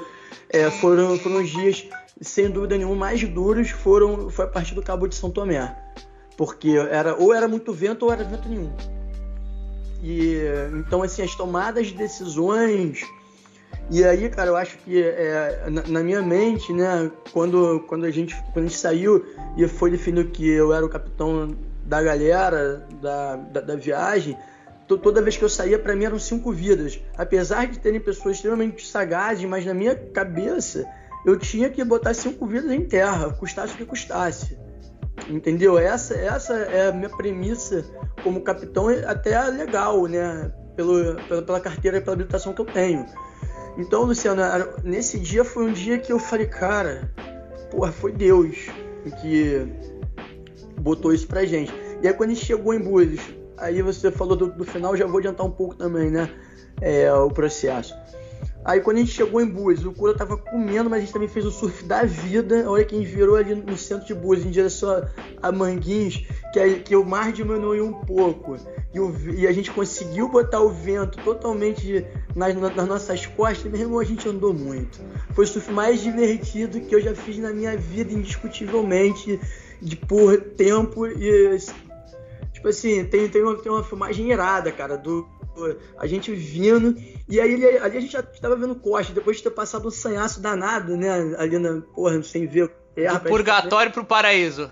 [0.49, 1.87] é, foram, foram os dias,
[2.21, 5.77] sem dúvida nenhuma, mais duros foram, foi a partir do Cabo de São Tomé.
[6.37, 8.73] Porque era, ou era muito vento ou era vento nenhum.
[10.03, 10.41] E
[10.79, 13.03] então assim as tomadas de decisões
[13.91, 18.11] e aí, cara, eu acho que é, na, na, minha mente, né, quando, quando, a
[18.11, 22.87] gente, quando a gente saiu e foi definido que eu era o capitão da galera,
[23.03, 24.37] da, da, da viagem,
[24.87, 27.01] toda vez que eu saía, para mim eram cinco vidas.
[27.19, 30.89] Apesar de terem pessoas extremamente sagazes, mas na minha cabeça
[31.27, 34.57] eu tinha que botar cinco vidas em terra, custasse o que custasse.
[35.31, 35.79] Entendeu?
[35.79, 37.85] Essa, essa é a minha premissa
[38.23, 40.53] como capitão, até legal, né?
[40.75, 43.07] Pelo, pela, pela carteira e pela habilitação que eu tenho.
[43.79, 44.43] Então, Luciano,
[44.83, 47.13] nesse dia foi um dia que eu falei, cara,
[47.71, 48.57] porra, foi Deus
[49.21, 49.67] que
[50.81, 51.73] botou isso pra gente.
[52.03, 53.23] E aí quando a gente chegou em Búzios,
[53.57, 56.29] aí você falou do, do final, já vou adiantar um pouco também, né?
[56.81, 57.95] É, o processo.
[58.63, 61.29] Aí quando a gente chegou em Búzios, o Cura tava comendo, mas a gente também
[61.29, 62.71] fez o surf da vida.
[62.71, 65.03] Olha que a gente virou ali no centro de Búzios, em direção
[65.43, 68.57] a Manguins, que, aí, que o mar diminuiu um pouco.
[68.93, 72.05] E, o, e, a gente conseguiu botar o vento totalmente
[72.37, 73.71] nas, nas, nossas costas.
[73.71, 75.01] Meu irmão, a gente andou muito.
[75.33, 79.41] Foi o surf mais divertido que eu já fiz na minha vida, indiscutivelmente,
[79.81, 81.07] de por tempo.
[81.07, 81.57] E,
[82.53, 85.27] tipo assim, tem, tem, uma, tem uma filmagem irada, cara, do
[85.99, 86.95] a gente vindo,
[87.29, 90.41] e aí ali a gente já estava vendo Costa, depois de ter passado um sanhaço
[90.41, 91.35] danado, né?
[91.39, 93.19] Ali na, porra, sem ver terra.
[93.19, 94.71] Do purgatório pro paraíso.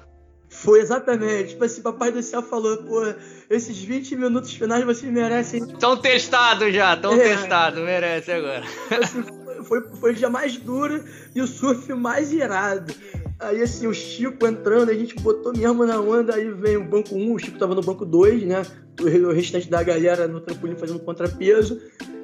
[0.49, 1.51] Foi exatamente.
[1.51, 3.03] Tipo assim, Papai do Céu falou, pô,
[3.51, 5.67] esses 20 minutos finais vocês merecem.
[5.79, 7.37] Tão testados já, tão é.
[7.37, 8.65] testados, merece agora.
[9.03, 9.23] Assim,
[9.65, 12.95] foi, foi o dia mais duro e o surf mais irado.
[13.39, 17.15] Aí assim, o Chico entrando, a gente botou mesmo na onda, aí vem o banco
[17.15, 18.63] 1, o Chico tava no banco 2, né?
[19.01, 21.81] O restante da galera no trampolim fazendo contrapeso.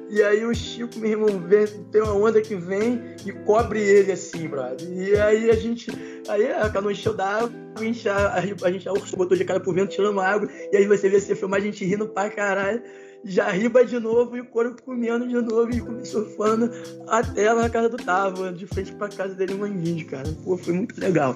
[0.09, 4.11] E aí o Chico, meu irmão, vem, tem uma onda que vem e cobre ele
[4.11, 4.87] assim, brother.
[4.91, 5.91] E aí a gente.
[6.27, 9.91] Aí a canoa encheu d'água, a gente, a, gente a botou de cara por vento
[9.91, 10.49] tirando água.
[10.71, 12.81] E aí você vê esse filme, a gente rindo pra caralho
[13.25, 16.69] já riba de novo e o couro comendo de novo e surfando
[17.07, 20.29] até lá na casa do Tava, de frente pra casa dele em Manguinhos, cara.
[20.43, 21.35] Pô, foi muito legal.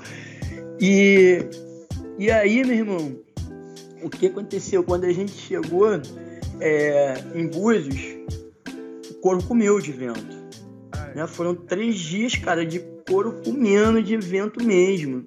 [0.79, 1.39] E,
[2.19, 3.19] e aí, meu irmão,
[4.03, 4.83] o que aconteceu?
[4.83, 5.87] Quando a gente chegou
[6.59, 8.01] é, em Búzios,
[9.09, 10.37] o couro comeu de vento.
[11.15, 11.25] Né?
[11.27, 15.25] Foram três dias, cara, de couro comendo de vento mesmo.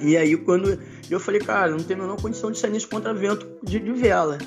[0.00, 0.78] E aí, quando
[1.10, 4.38] eu falei, cara, não tem a menor condição de sair nesse contravento de, de vela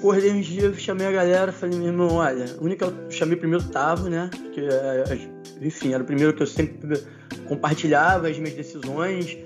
[0.00, 3.62] acordei um dia, chamei a galera, falei, meu irmão, olha, a única eu chamei primeiro
[3.64, 4.30] Tavo, né?
[4.34, 5.28] Porque, é,
[5.60, 7.02] enfim, era o primeiro que eu sempre
[7.46, 9.36] compartilhava as minhas decisões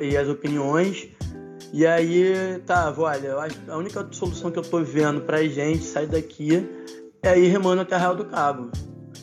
[0.00, 1.08] e as opiniões.
[1.76, 3.34] E aí, Tavo, olha,
[3.66, 6.64] a única solução que eu tô vendo pra gente sair daqui
[7.20, 8.70] é ir remando até Real do Cabo.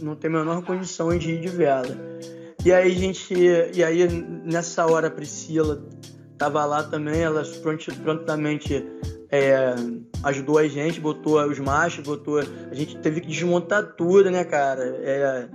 [0.02, 1.88] Não tem a menor condição de ir de vela.
[2.66, 4.06] E aí, gente, e aí
[4.44, 5.82] nessa hora a Priscila
[6.38, 7.42] tava lá também, ela
[8.04, 8.86] prontamente
[9.32, 9.74] é,
[10.22, 12.40] ajudou a gente, botou os machos, botou.
[12.40, 14.84] A gente teve que desmontar tudo, né, cara?
[14.84, 15.48] É,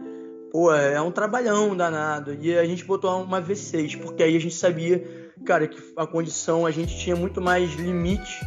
[0.51, 2.39] pô, é um trabalhão danado.
[2.41, 6.66] E a gente botou uma V6, porque aí a gente sabia, cara, que a condição
[6.66, 8.40] a gente tinha muito mais limite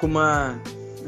[0.00, 0.60] com uma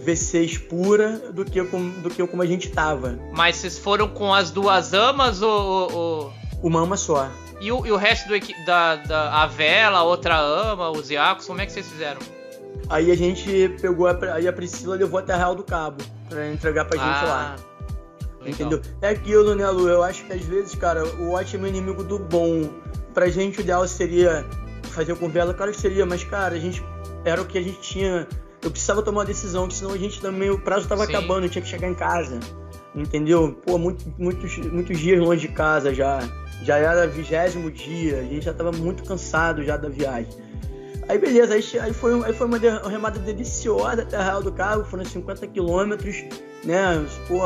[0.05, 3.19] V6 pura do que, com, do que como a gente tava.
[3.33, 5.93] Mas vocês foram com as duas amas ou.
[5.93, 6.33] ou...
[6.63, 7.31] Uma ama só.
[7.61, 11.47] E o, e o resto do, da, da a vela, a outra ama, os iacos,
[11.47, 12.21] como é que vocês fizeram?
[12.89, 16.51] Aí a gente pegou, a, aí a Priscila levou até a Real do Cabo pra
[16.51, 17.57] entregar pra gente ah, lá.
[18.41, 18.53] Legal.
[18.53, 18.83] Entendeu?
[19.01, 19.89] É aquilo, né, Lu?
[19.89, 22.69] Eu acho que às vezes, cara, o ótimo é inimigo do bom.
[23.13, 24.45] Pra gente, o ideal seria
[24.95, 26.83] fazer com vela, claro que seria, mas, cara, a gente.
[27.25, 28.27] Era o que a gente tinha.
[28.63, 30.51] Eu precisava tomar uma decisão, senão a gente também.
[30.51, 31.15] O prazo tava Sim.
[31.15, 32.39] acabando, eu tinha que chegar em casa.
[32.95, 33.59] Entendeu?
[33.67, 36.21] Pô, muito, muitos, muitos dias longe de casa já.
[36.63, 40.33] Já era vigésimo dia, a gente já tava muito cansado já da viagem.
[41.07, 44.85] Aí beleza, aí, aí, foi, aí foi uma remada deliciosa até a Real do Cabo,
[44.85, 46.25] foram 50 quilômetros,
[46.65, 47.05] né?
[47.29, 47.43] Pô,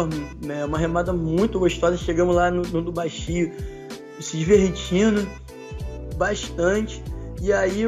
[0.49, 1.97] é uma remada muito gostosa.
[1.97, 3.53] Chegamos lá no, no do Baixio,
[4.21, 5.27] se divertindo
[6.17, 7.03] bastante.
[7.41, 7.85] E aí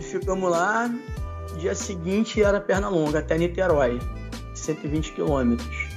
[0.00, 0.90] ficamos lá.
[1.58, 3.98] Dia seguinte era perna longa, até Niterói,
[4.54, 5.88] 120 quilômetros.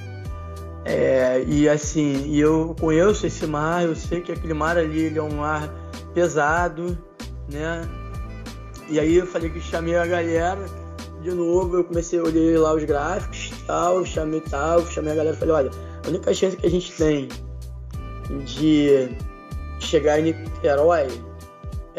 [0.86, 5.22] É, e assim, e eu conheço esse mar, eu sei que aquele mar ali é
[5.22, 5.70] um mar
[6.14, 6.98] pesado,
[7.52, 7.88] né?
[8.88, 10.66] E aí eu falei que chamei a galera
[11.22, 15.36] de novo, eu comecei a olhar lá os gráficos tal, chamei tal, chamei a galera
[15.36, 15.72] e falei, olha,
[16.06, 17.28] a única chance que a gente tem
[18.46, 19.10] de
[19.80, 21.08] chegar em Niterói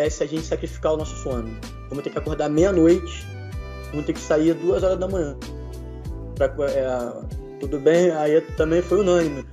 [0.00, 1.50] é se a gente sacrificar o nosso sono.
[1.88, 3.26] Vamos ter que acordar meia-noite,
[3.90, 5.36] vamos ter que sair duas horas da manhã.
[6.36, 9.44] Pra, é, tudo bem, aí também foi unânime.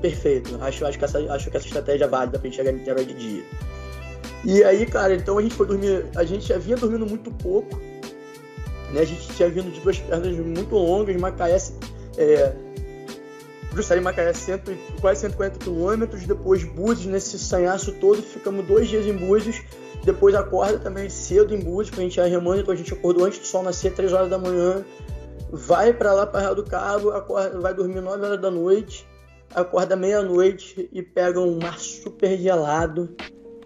[0.00, 0.56] Perfeito.
[0.62, 3.04] Acho, acho, que essa, acho que essa estratégia é válida pra gente chegar em Niterói
[3.04, 3.42] de dia.
[4.44, 6.06] E aí, cara, então a gente foi dormir.
[6.14, 7.76] A gente já vinha dormindo muito pouco.
[8.92, 9.00] Né?
[9.00, 11.58] A gente tinha vindo de duas pernas muito longas, Macaé.
[12.16, 12.52] É,
[13.74, 16.24] Jussari Macaé, cento, quase 140 quilômetros.
[16.24, 19.60] Depois Búzios, nesse sanhaço todo, ficamos dois dias em Búzios.
[20.04, 22.60] Depois acorda também cedo em Búzios, pra gente ir remando.
[22.60, 24.84] Então a gente acordou antes do sol nascer, 3 horas da manhã.
[25.50, 29.06] Vai para lá, para Real do Cabo, acorda, vai dormir 9 horas da noite.
[29.54, 33.16] Acorda meia-noite e pega um mar super gelado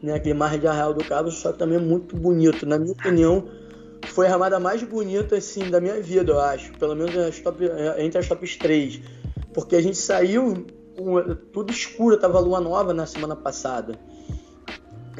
[0.03, 0.15] né?
[0.15, 2.67] Aquele mar de Arraial do Cabo, só que também é muito bonito.
[2.67, 3.49] Na minha opinião,
[4.09, 6.73] foi a ramada mais bonita, assim, da minha vida, eu acho.
[6.73, 7.65] Pelo menos as top,
[7.99, 9.01] entre as tops 3.
[9.55, 10.67] Porque a gente saiu
[11.53, 13.99] tudo escuro, tava lua nova na semana passada.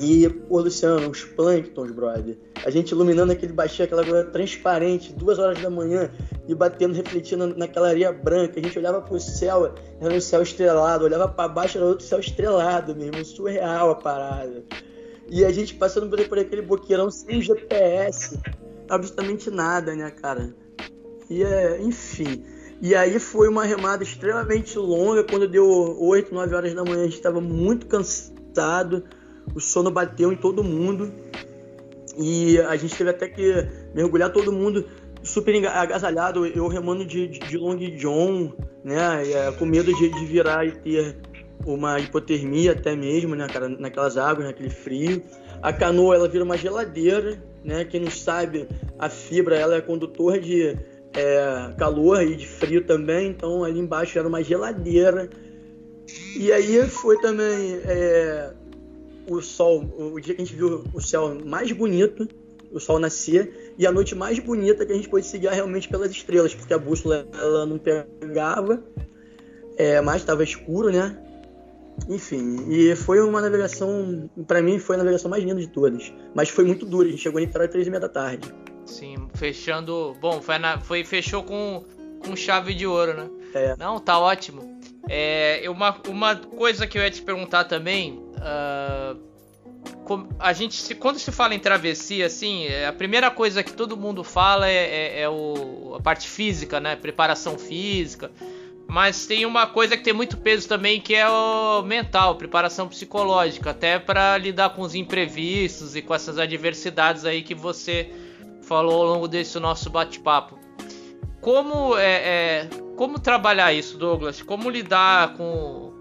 [0.01, 2.39] E, pô, Luciano, os plânctons, brother.
[2.65, 6.11] A gente iluminando aquele baixinho, aquela coisa transparente, duas horas da manhã,
[6.49, 8.59] e batendo, refletindo naquela areia branca.
[8.59, 12.21] A gente olhava pro céu, era um céu estrelado, olhava para baixo, era outro céu
[12.21, 14.65] estrelado mesmo, surreal a parada.
[15.29, 18.39] E a gente passando por, por aquele boqueirão sem GPS,
[18.89, 20.55] absolutamente nada, né, cara?
[21.29, 22.45] E é, enfim.
[22.81, 25.67] E aí foi uma remada extremamente longa, quando deu
[26.01, 29.05] 8, 9 horas da manhã, a gente estava muito cansado
[29.55, 31.13] o sono bateu em todo mundo.
[32.19, 34.85] E a gente teve até que mergulhar todo mundo
[35.23, 38.53] super agasalhado, eu remando de, de, de long john,
[38.85, 41.17] né, é, com medo de, de, virar e ter
[41.65, 45.23] uma hipotermia até mesmo, né, cara, naquelas águas, naquele frio.
[45.63, 50.41] A canoa, ela vira uma geladeira, né, quem não sabe, a fibra, ela é condutora
[50.41, 50.77] de
[51.15, 55.31] é, calor e de frio também, então ali embaixo era uma geladeira.
[56.37, 57.77] E aí foi também...
[57.85, 58.55] É,
[59.29, 62.29] o sol, o dia que a gente viu o céu mais bonito,
[62.73, 66.11] o sol nascer, e a noite mais bonita que a gente pôde seguir realmente pelas
[66.11, 68.83] estrelas, porque a bússola ela não pegava,
[69.77, 71.19] é, mas estava escuro, né?
[72.09, 76.49] Enfim, e foi uma navegação, para mim foi a navegação mais linda de todas, mas
[76.49, 78.53] foi muito dura, a gente chegou em Niterói três e meia da tarde.
[78.87, 81.85] Sim, fechando, bom, foi, na, foi fechou com,
[82.25, 83.31] com chave de ouro, né?
[83.55, 83.77] É.
[83.79, 84.81] Não, tá ótimo.
[85.09, 89.33] É, uma, uma coisa que eu ia te perguntar também, uh,
[90.39, 94.23] a gente quando se fala em travessia, assim, é, a primeira coisa que todo mundo
[94.23, 96.97] fala é, é, é o, a parte física, né?
[96.97, 98.31] Preparação física.
[98.87, 103.71] Mas tem uma coisa que tem muito peso também, que é o mental, preparação psicológica,
[103.71, 108.11] até para lidar com os imprevistos e com essas adversidades aí que você
[108.63, 110.59] falou ao longo desse nosso bate-papo.
[111.41, 114.43] Como é, é, como trabalhar isso, Douglas?
[114.43, 115.92] Como lidar com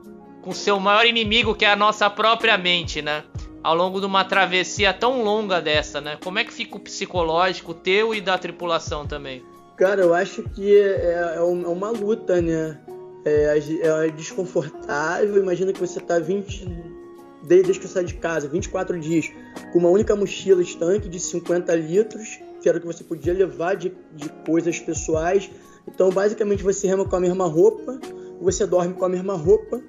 [0.41, 3.23] com seu maior inimigo, que é a nossa própria mente, né?
[3.63, 6.17] Ao longo de uma travessia tão longa dessa, né?
[6.23, 9.43] Como é que fica o psicológico teu e da tripulação também?
[9.77, 12.80] Cara, eu acho que é, é, é uma luta, né?
[13.23, 15.38] É, é, desconfortável.
[15.38, 16.67] Imagina que você tá 20.
[17.43, 19.32] Desde que você sai de casa, 24 dias,
[19.71, 23.75] com uma única mochila estanque de 50 litros, que era o que você podia levar
[23.75, 25.49] de, de coisas pessoais.
[25.88, 27.99] Então, basicamente, você rema com a mesma roupa,
[28.39, 29.82] você dorme com a mesma roupa,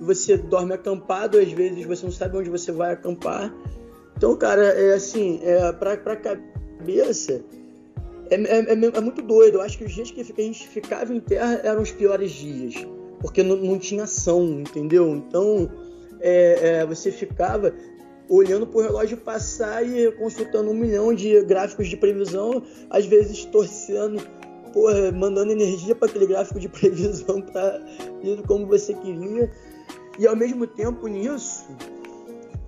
[0.00, 3.54] você dorme acampado, às vezes você não sabe onde você vai acampar.
[4.16, 7.42] Então, cara, é assim, é, pra, pra cabeça,
[8.30, 9.58] é, é, é, é muito doido.
[9.58, 12.74] Eu acho que os dias que a gente ficava em terra eram os piores dias,
[13.20, 15.14] porque não, não tinha ação, entendeu?
[15.14, 15.70] Então,
[16.20, 17.74] é, é você ficava
[18.28, 23.44] olhando para o relógio passar e consultando um milhão de gráficos de previsão, às vezes
[23.44, 24.22] torcendo
[24.72, 27.80] porra, mandando energia para aquele gráfico de previsão para
[28.22, 29.50] ir como você queria.
[30.18, 31.66] E ao mesmo tempo nisso,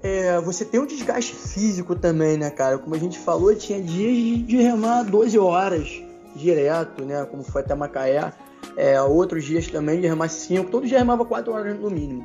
[0.03, 2.79] é, você tem um desgaste físico também, né, cara?
[2.79, 6.03] Como a gente falou, tinha dias de remar 12 horas
[6.35, 7.25] direto, né?
[7.25, 8.33] Como foi até Macaé.
[8.77, 10.71] É, outros dias também de remar 5.
[10.71, 12.25] Todo dia remava 4 horas no mínimo.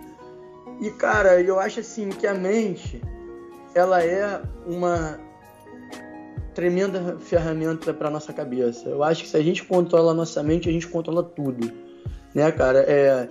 [0.80, 3.02] E, cara, eu acho assim que a mente,
[3.74, 5.20] ela é uma
[6.58, 8.90] tremenda ferramenta para nossa cabeça.
[8.90, 11.72] Eu acho que se a gente controla a nossa mente, a gente controla tudo,
[12.34, 12.80] né, cara?
[12.80, 13.30] É,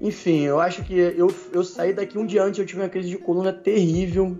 [0.00, 3.10] enfim, eu acho que eu, eu saí daqui um dia antes, eu tive uma crise
[3.10, 4.36] de coluna terrível.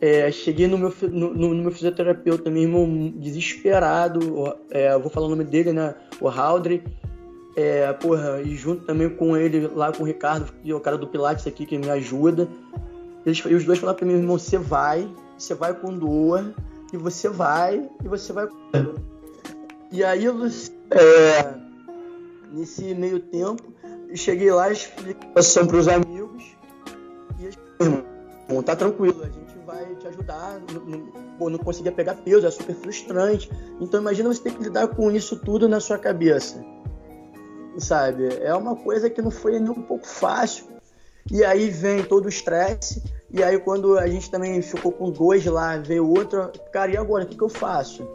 [0.00, 4.56] É, cheguei no meu, no, no, meu fisioterapeuta mesmo, desesperado.
[4.68, 5.94] É, vou falar o nome dele, né?
[6.20, 6.82] O Haldre.
[7.54, 10.98] É, porra, e junto também com ele, lá com o Ricardo, que é o cara
[10.98, 12.48] do Pilates aqui, que me ajuda.
[13.24, 16.52] Eles, os dois falaram pra mim, irmão, você vai, você vai com dor,
[16.92, 18.48] e você vai, e você vai.
[19.90, 21.54] E aí, é,
[22.52, 23.62] nesse meio tempo,
[24.14, 26.44] cheguei lá, expliquei a situação para os amigos
[27.38, 30.60] e eles irmão, tá tranquilo, a gente vai te ajudar.
[31.38, 33.50] Não, não conseguia pegar peso, é super frustrante.
[33.80, 36.64] Então imagina você ter que lidar com isso tudo na sua cabeça.
[37.78, 38.28] Sabe?
[38.40, 40.75] É uma coisa que não foi nem um pouco fácil.
[41.30, 43.02] E aí vem todo o estresse.
[43.30, 47.24] E aí quando a gente também ficou com dois lá, veio outro, cara, e agora?
[47.24, 48.06] O que, que eu faço?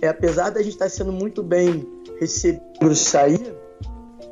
[0.00, 1.86] É, apesar da gente estar sendo muito bem
[2.18, 3.56] recebido sair,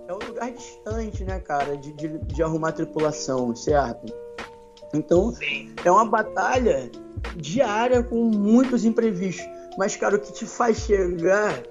[0.08, 4.12] é um lugar distante, né, cara, de, de, de arrumar tripulação, certo?
[4.92, 5.72] Então, Sim.
[5.84, 6.90] é uma batalha
[7.36, 9.46] diária com muitos imprevistos.
[9.78, 11.62] Mas, cara, o que te faz chegar,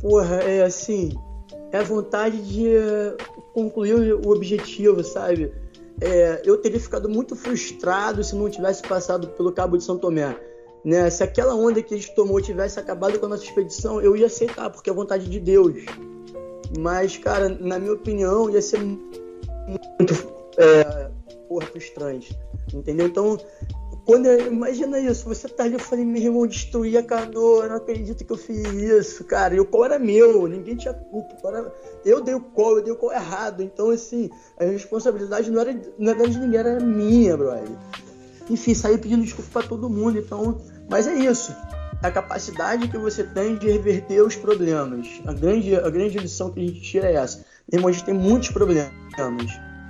[0.00, 1.12] porra, é assim,
[1.70, 2.66] é a vontade de
[3.52, 5.52] concluir o objetivo, sabe?
[6.00, 10.36] É, eu teria ficado muito frustrado se não tivesse passado pelo Cabo de São Tomé.
[10.84, 11.08] Né?
[11.10, 14.26] Se aquela onda que a gente tomou tivesse acabado com a nossa expedição, eu ia
[14.26, 15.74] aceitar, porque é vontade de Deus.
[16.78, 21.10] Mas, cara, na minha opinião, ia ser muito é,
[21.52, 22.38] porra, frustrante.
[22.72, 23.06] Entendeu?
[23.06, 23.38] Então,
[24.06, 27.76] quando eu, imagina isso, você tá ali, eu falei, meu irmão, destruí a canoa, não
[27.76, 29.54] acredito que eu fiz isso, cara.
[29.54, 31.36] E o call era meu, ninguém tinha culpa.
[31.44, 31.74] Era,
[32.04, 33.62] eu dei o call, eu dei o call errado.
[33.62, 37.68] Então, assim, a responsabilidade não era, não era de ninguém, era minha, brother.
[38.48, 40.58] Enfim, saí pedindo desculpa pra todo mundo, então.
[40.88, 41.54] Mas é isso
[42.02, 45.06] a capacidade que você tem de reverter os problemas.
[45.24, 47.44] A grande, a grande lição que a gente tira é essa.
[47.72, 48.90] Irmão, a gente tem muitos problemas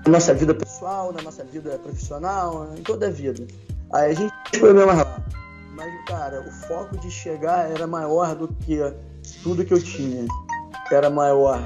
[0.07, 3.47] na nossa vida pessoal, na nossa vida profissional, em toda a vida.
[3.93, 5.23] Aí a gente tem problemas lá.
[5.75, 8.79] Mas, cara, o foco de chegar era maior do que
[9.43, 10.27] tudo que eu tinha.
[10.91, 11.61] Era maior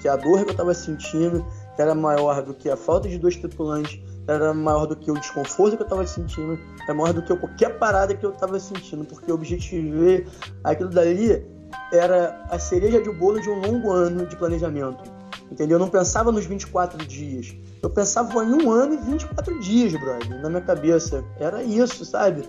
[0.00, 1.44] que a dor que eu estava sentindo,
[1.78, 5.76] era maior do que a falta de dois tripulantes, era maior do que o desconforto
[5.76, 9.30] que eu estava sentindo, era maior do que qualquer parada que eu estava sentindo, porque
[9.30, 10.24] o objetivo
[10.64, 11.46] aquilo dali
[11.92, 15.15] era a cereja de bolo de um longo ano de planejamento.
[15.50, 15.76] Entendeu?
[15.76, 17.54] Eu não pensava nos 24 dias.
[17.82, 21.24] Eu pensava em um ano e 24 dias, brother, na minha cabeça.
[21.38, 22.42] Era isso, sabe?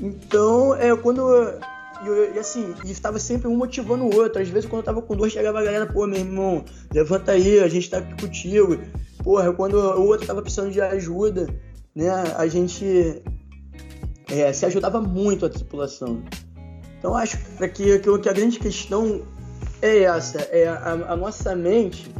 [0.00, 1.22] Então, é quando.
[2.34, 4.40] E, assim, estava sempre um motivando o outro.
[4.40, 7.60] Às vezes, quando eu tava com dor, chegava a galera, pô, meu irmão, levanta aí,
[7.60, 8.78] a gente tá aqui contigo.
[9.22, 11.46] Porra, quando o outro tava precisando de ajuda,
[11.94, 13.22] né, a gente
[14.30, 16.22] é, se ajudava muito a tripulação.
[16.98, 19.22] Então acho que, que, que a grande questão
[19.82, 22.12] é essa, é a, a nossa mente,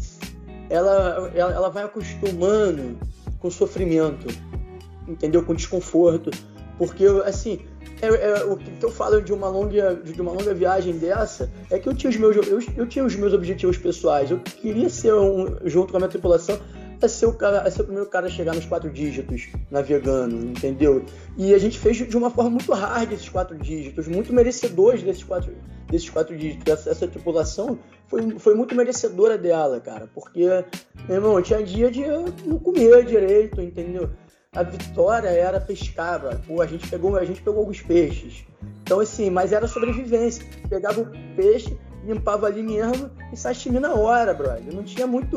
[0.69, 2.99] ela, ela, ela, vai acostumando
[3.39, 4.27] com sofrimento,
[5.07, 5.43] entendeu?
[5.45, 6.31] Com desconforto,
[6.79, 7.61] porque assim,
[8.01, 11.79] é, é, o que eu falo de uma longa de uma longa viagem dessa é
[11.79, 15.13] que eu tinha os meus eu, eu tinha os meus objetivos pessoais, eu queria ser
[15.15, 16.59] um junto com a minha tripulação
[17.03, 20.37] é ser o, cara, é ser o primeiro cara a chegar nos quatro dígitos navegando,
[20.37, 21.05] entendeu?
[21.37, 25.25] E a gente fez de uma forma muito hard esses quatro dígitos, muito merecedores desses
[25.25, 25.53] quatro,
[25.91, 26.73] desses quatro dígitos.
[26.73, 27.79] Essa, essa tripulação
[28.09, 30.47] foi, foi muito merecedora dela, cara, porque,
[31.09, 32.03] meu irmão, tinha dia de
[32.47, 34.11] não comer direito, entendeu?
[34.53, 36.37] A vitória era pescar, bro.
[36.45, 38.45] Pô, a gente pegou, a gente pegou alguns peixes.
[38.83, 40.45] Então, assim, mas era sobrevivência.
[40.69, 44.75] Pegava o peixe, limpava ali mesmo e sashimi na hora, brother.
[44.75, 45.37] Não tinha muito.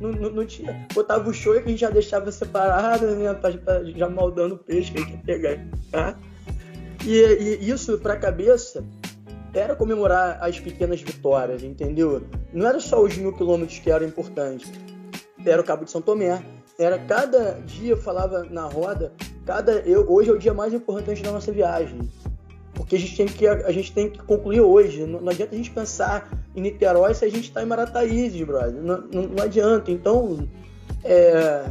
[0.00, 0.86] Não, não, não tinha.
[0.94, 3.34] Botava o show que a gente já deixava separado, né?
[3.34, 5.66] Pra, pra, já maldando o peixe que a gente ia pegar.
[5.90, 6.18] Tá?
[7.04, 8.82] E, e isso pra cabeça
[9.52, 12.22] era comemorar as pequenas vitórias, entendeu?
[12.52, 14.70] Não era só os mil quilômetros que eram importantes.
[15.44, 16.42] Era o Cabo de São Tomé.
[16.78, 19.12] Era cada dia, falava na roda,
[19.44, 21.98] cada eu, hoje é o dia mais importante da nossa viagem
[22.90, 25.04] porque a gente tem que, a gente tem que concluir hoje.
[25.04, 28.82] Não, não adianta a gente pensar em Niterói se a gente está em Marataízes, brother.
[28.82, 29.92] Não, não, não, adianta.
[29.92, 30.48] Então,
[31.04, 31.66] é,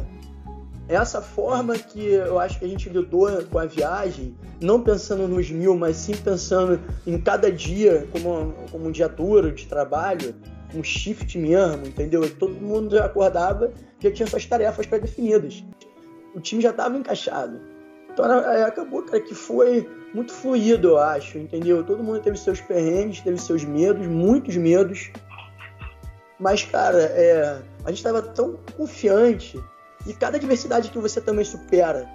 [0.94, 5.50] essa forma que eu acho que a gente lidou com a viagem, não pensando nos
[5.50, 10.34] mil, mas sim pensando em cada dia como, como um dia duro de trabalho,
[10.74, 12.28] um shift mesmo, entendeu?
[12.36, 15.62] Todo mundo acordava já tinha suas tarefas pré-definidas.
[16.34, 17.60] O time já estava encaixado.
[18.12, 21.84] Então é, acabou, cara, que foi muito fluido, eu acho, entendeu?
[21.84, 25.10] Todo mundo teve seus perrengues, teve seus medos, muitos medos.
[26.38, 29.62] Mas, cara, é, a gente estava tão confiante
[30.06, 32.08] e cada adversidade que você também supera,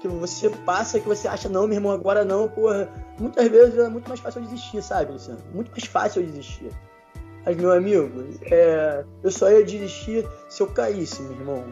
[0.00, 2.88] que você passa, que você acha, não, meu irmão, agora não, porra.
[3.18, 5.40] Muitas vezes é muito mais fácil desistir, sabe, Luciano?
[5.52, 6.70] Muito mais fácil desistir.
[7.44, 8.10] Mas, meu amigo,
[8.50, 11.64] é, eu só ia desistir se eu caísse, meu irmão.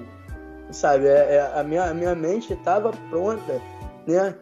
[0.70, 3.60] Sabe, é, é, a, minha, a minha mente estava pronta,
[4.06, 4.34] né,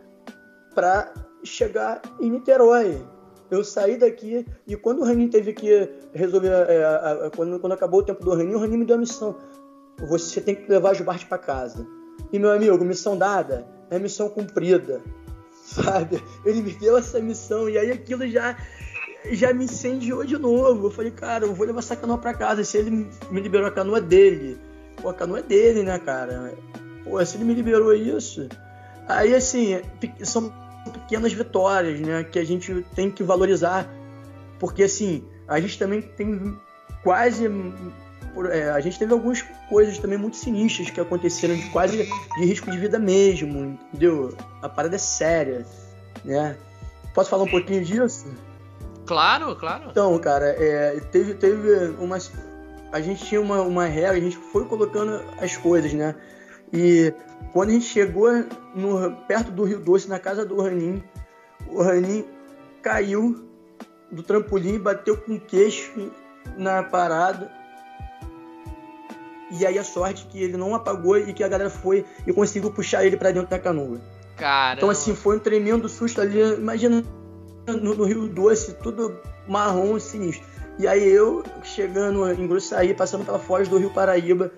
[0.74, 1.12] para
[1.42, 3.02] chegar em Niterói.
[3.50, 7.72] Eu saí daqui e quando o Raninho teve que resolver, é, a, a, quando, quando
[7.72, 9.36] acabou o tempo do Raninho, o Raninho me deu a missão
[10.06, 11.86] você tem que levar Gilbarte para casa.
[12.32, 15.00] E meu amigo, missão dada é missão cumprida,
[15.64, 16.22] sabe?
[16.44, 18.56] Ele me deu essa missão e aí aquilo já
[19.30, 20.86] já me incendiou de novo.
[20.86, 22.64] Eu falei, cara, eu vou levar essa canoa para casa.
[22.64, 24.58] Se ele me liberou a canoa dele,
[25.00, 26.54] pô, a canoa é dele, né, cara?
[27.04, 28.48] Pô, se ele me liberou isso,
[29.08, 29.80] aí assim
[30.24, 30.52] são
[30.92, 33.88] pequenas vitórias, né, que a gente tem que valorizar,
[34.58, 36.58] porque assim a gente também tem
[37.02, 37.48] quase
[38.34, 42.44] por, é, a gente teve algumas coisas também muito sinistras que aconteceram, de quase de
[42.44, 44.36] risco de vida mesmo, entendeu?
[44.60, 45.66] A parada é séria,
[46.24, 46.56] né?
[47.14, 48.26] Posso falar um pouquinho disso?
[49.06, 49.90] Claro, claro.
[49.90, 52.32] Então, cara, é, teve, teve umas.
[52.90, 56.14] A gente tinha uma, uma regra, a gente foi colocando as coisas, né?
[56.72, 57.12] E
[57.52, 58.30] quando a gente chegou
[58.74, 61.02] no, perto do Rio Doce, na casa do Ranin,
[61.68, 62.24] o Ranin
[62.82, 63.46] caiu
[64.10, 66.10] do trampolim, bateu com o queixo
[66.56, 67.50] na parada
[69.52, 72.70] e aí a sorte que ele não apagou e que a galera foi e conseguiu
[72.70, 74.00] puxar ele para dentro da canoa.
[74.36, 74.76] Cara.
[74.76, 76.40] Então assim, foi um tremendo susto ali.
[76.54, 77.04] Imagina
[77.66, 80.46] no, no, Rio Doce, tudo marrom, sinistro.
[80.78, 84.50] E aí eu chegando em Gruçaí, passando pela foz do Rio Paraíba,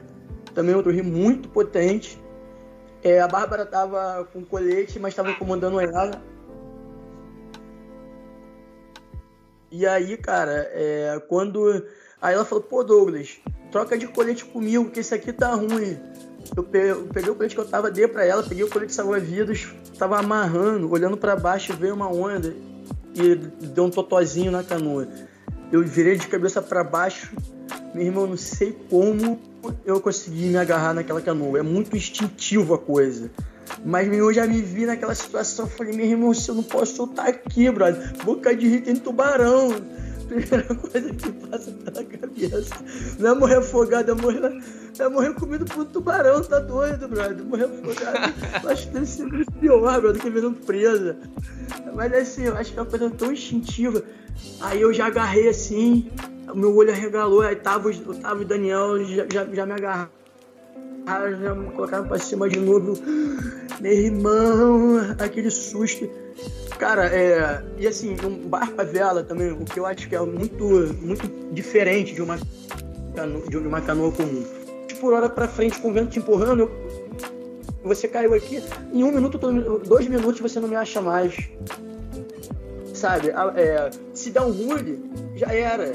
[0.55, 2.23] também outro rio muito potente.
[3.03, 6.23] É, a Bárbara tava com colete, mas estava comandando ela.
[9.71, 11.85] E aí, cara, é, quando.
[12.23, 13.41] Aí ela falou, pô, Douglas,
[13.75, 15.99] troca de colete comigo, que esse aqui tá ruim.
[16.57, 16.93] Eu peguei
[17.29, 19.67] o colete que eu tava, dei pra ela, peguei o colete salva-vidas,
[19.99, 22.55] tava amarrando, olhando para baixo, veio uma onda
[23.17, 25.09] e deu um totozinho na canoa.
[25.73, 27.33] Eu virei de cabeça para baixo,
[27.93, 29.41] meu irmão, não sei como
[29.85, 31.59] eu consegui me agarrar naquela canoa.
[31.59, 33.29] É muito instintivo a coisa.
[33.85, 36.95] Mas meu, eu já me vi naquela situação, falei, meu irmão, se eu não posso
[36.95, 39.75] soltar aqui, brother, boca de rir tem tubarão
[40.25, 42.75] primeira coisa que passa pela cabeça.
[43.19, 44.63] Não é morrer afogado, é morrer,
[44.99, 47.45] é morrer comido por um tubarão, tá doido, brother.
[47.45, 48.35] Morrer afogado.
[48.63, 49.29] Eu acho que deve ser
[49.61, 51.17] pior, brother, que virando presa.
[51.95, 54.03] Mas assim, eu acho que é uma coisa tão instintiva.
[54.61, 56.11] Aí eu já agarrei assim,
[56.55, 60.11] meu olho arregalou, aí tava, tava o Daniel já, já, já me agarraram
[61.07, 62.99] já me colocaram pra cima de novo.
[63.81, 66.09] Meu irmão, aquele susto.
[66.79, 67.63] Cara, é.
[67.79, 70.65] E assim, um barco a vela também, o que eu acho que é muito,
[71.01, 72.39] muito diferente de uma,
[73.49, 74.45] de uma canoa comum.
[75.01, 76.71] Por hora pra frente, com o vento te empurrando, eu,
[77.85, 78.63] você caiu aqui,
[78.93, 81.37] em um minuto, dois minutos você não me acha mais.
[82.95, 83.29] Sabe?
[83.57, 85.05] É, se dá um rule,
[85.37, 85.93] já era.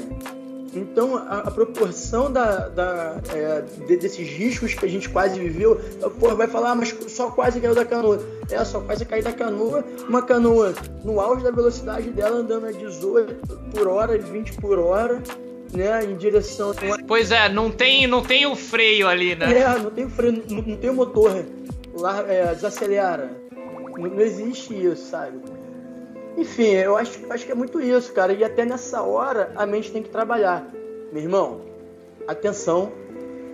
[0.74, 5.80] Então, a, a proporção da, da é, de, desses riscos que a gente quase viveu,
[6.18, 8.20] pô, vai falar, ah, mas só quase caiu da canoa.
[8.50, 12.72] É, só quase caiu da canoa, uma canoa no auge da velocidade dela andando a
[12.72, 13.34] 18
[13.72, 15.20] por hora, 20 por hora,
[15.72, 16.72] né, em direção...
[17.06, 19.52] Pois é, não tem, não tem o freio ali, né?
[19.58, 21.44] É, não tem o freio, não, não tem o motor,
[21.94, 23.30] lá, é, desacelera.
[23.98, 25.38] Não, não existe isso, sabe?
[26.36, 28.32] Enfim, eu acho, acho que é muito isso, cara.
[28.32, 30.66] E até nessa hora a mente tem que trabalhar.
[31.12, 31.62] Meu irmão,
[32.26, 32.92] atenção,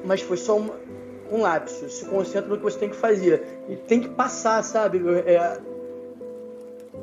[0.04, 1.88] mas foi só um, lapso.
[1.88, 3.42] Se concentra no que você tem que fazer.
[3.68, 5.00] E tem que passar, sabe?
[5.26, 5.58] É,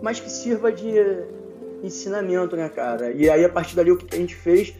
[0.01, 0.93] mas que sirva de
[1.83, 3.11] ensinamento, né, cara?
[3.11, 4.73] E aí, a partir dali, o que a gente fez,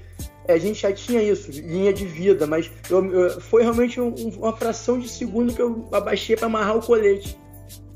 [0.47, 4.13] é, a gente já tinha isso, linha de vida, mas eu, eu, foi realmente um,
[4.37, 7.37] uma fração de segundo que eu abaixei para amarrar o colete,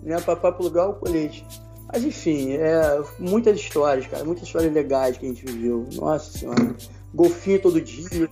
[0.01, 1.45] né, para plugar o colete.
[1.91, 5.87] Mas enfim, é, muitas histórias, cara, muitas histórias legais que a gente viveu.
[5.93, 6.75] Nossa senhora,
[7.13, 8.29] golfinho todo dia.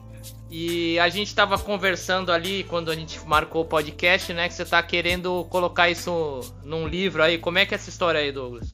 [0.49, 4.47] E a gente estava conversando ali quando a gente marcou o podcast, né?
[4.47, 7.37] Que você está querendo colocar isso num livro aí.
[7.37, 8.73] Como é que é essa história aí, Douglas?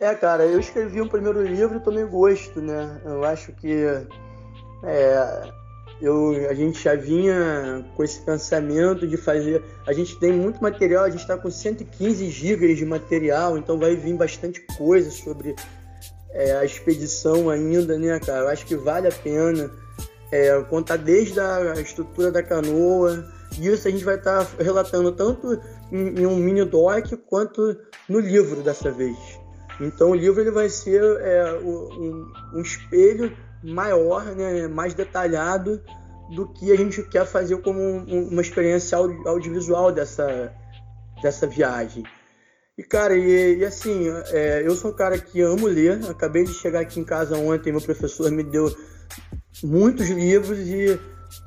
[0.00, 3.00] É, cara, eu escrevi um primeiro livro e tomei gosto, né?
[3.04, 3.72] Eu acho que
[4.84, 5.52] é,
[6.00, 9.62] eu, a gente já vinha com esse pensamento de fazer.
[9.86, 13.96] A gente tem muito material, a gente está com 115 gigas de material, então vai
[13.96, 15.54] vir bastante coisa sobre
[16.30, 18.42] é, a expedição ainda, né, cara?
[18.42, 19.70] Eu acho que vale a pena
[20.32, 23.24] é, contar desde a estrutura da canoa.
[23.60, 25.60] Isso a gente vai estar tá relatando tanto
[25.92, 27.76] em, em, um mini doc quanto
[28.08, 29.16] no livro dessa vez.
[29.80, 33.32] Então o livro ele vai ser é, um, um espelho
[33.64, 35.82] maior, né, mais detalhado
[36.34, 40.52] do que a gente quer fazer como um, uma experiência audiovisual dessa,
[41.22, 42.04] dessa viagem.
[42.76, 46.00] E, cara, e, e assim, é, eu sou um cara que amo ler.
[46.10, 48.74] Acabei de chegar aqui em casa ontem, meu professor me deu
[49.62, 50.98] muitos livros e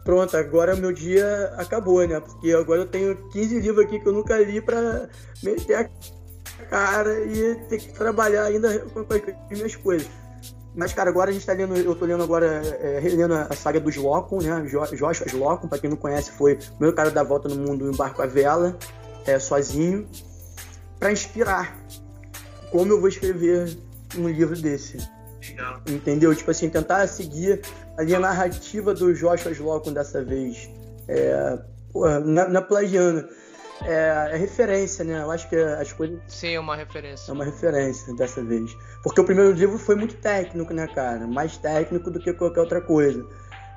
[0.04, 2.20] pronto, agora meu dia acabou, né?
[2.20, 5.10] Porque agora eu tenho 15 livros aqui que eu nunca li para
[5.44, 5.90] meter a
[6.70, 10.08] cara e ter que trabalhar ainda com as minhas coisas.
[10.78, 13.80] Mas, cara, agora a gente tá lendo, eu tô lendo agora, é, relendo a saga
[13.80, 14.62] dos Locum, né?
[14.62, 17.96] Joshua Locum, pra quem não conhece, foi o meu cara da volta no mundo em
[17.96, 18.78] barco a vela,
[19.26, 20.08] é, sozinho,
[21.00, 21.76] para inspirar
[22.72, 23.76] como eu vou escrever
[24.16, 25.00] um livro desse.
[25.50, 25.82] Legal.
[25.88, 26.36] Entendeu?
[26.36, 27.60] Tipo assim, tentar seguir
[27.98, 30.70] ali a narrativa do Joshua Locum dessa vez.
[31.08, 31.58] É,
[31.92, 33.28] porra, na, na plagiando
[33.84, 35.22] é, é, referência, né?
[35.22, 36.20] Eu acho que as coisas.
[36.28, 37.32] Sim, é uma referência.
[37.32, 38.76] É uma referência dessa vez.
[39.04, 41.28] Porque o primeiro livro foi muito técnico, né, cara?
[41.28, 43.26] Mais técnico do que qualquer outra coisa.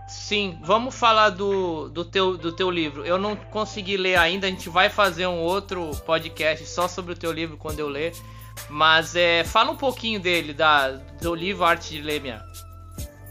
[0.09, 3.05] Sim, vamos falar do, do, teu, do teu livro.
[3.05, 7.17] Eu não consegui ler ainda, a gente vai fazer um outro podcast só sobre o
[7.17, 8.13] teu livro quando eu ler.
[8.69, 10.91] Mas é, fala um pouquinho dele, da,
[11.23, 12.45] do livro Arte de Lemiar.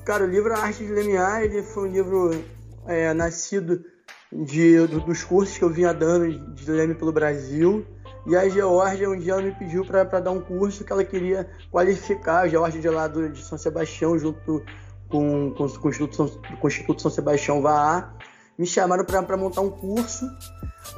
[0.06, 2.46] Cara, o livro Arte de Lemiar ele foi um livro
[2.88, 3.84] é, nascido
[4.32, 7.86] de, do, dos cursos que eu vinha dando de leme pelo Brasil.
[8.26, 11.50] E a Geórgia um dia ela me pediu para dar um curso que ela queria
[11.72, 14.64] qualificar a Geórgia de lá do, de São Sebastião junto
[15.08, 18.14] com, com, com, o, Instituto São, com o Instituto São Sebastião VAA.
[18.58, 20.30] Me chamaram para montar um curso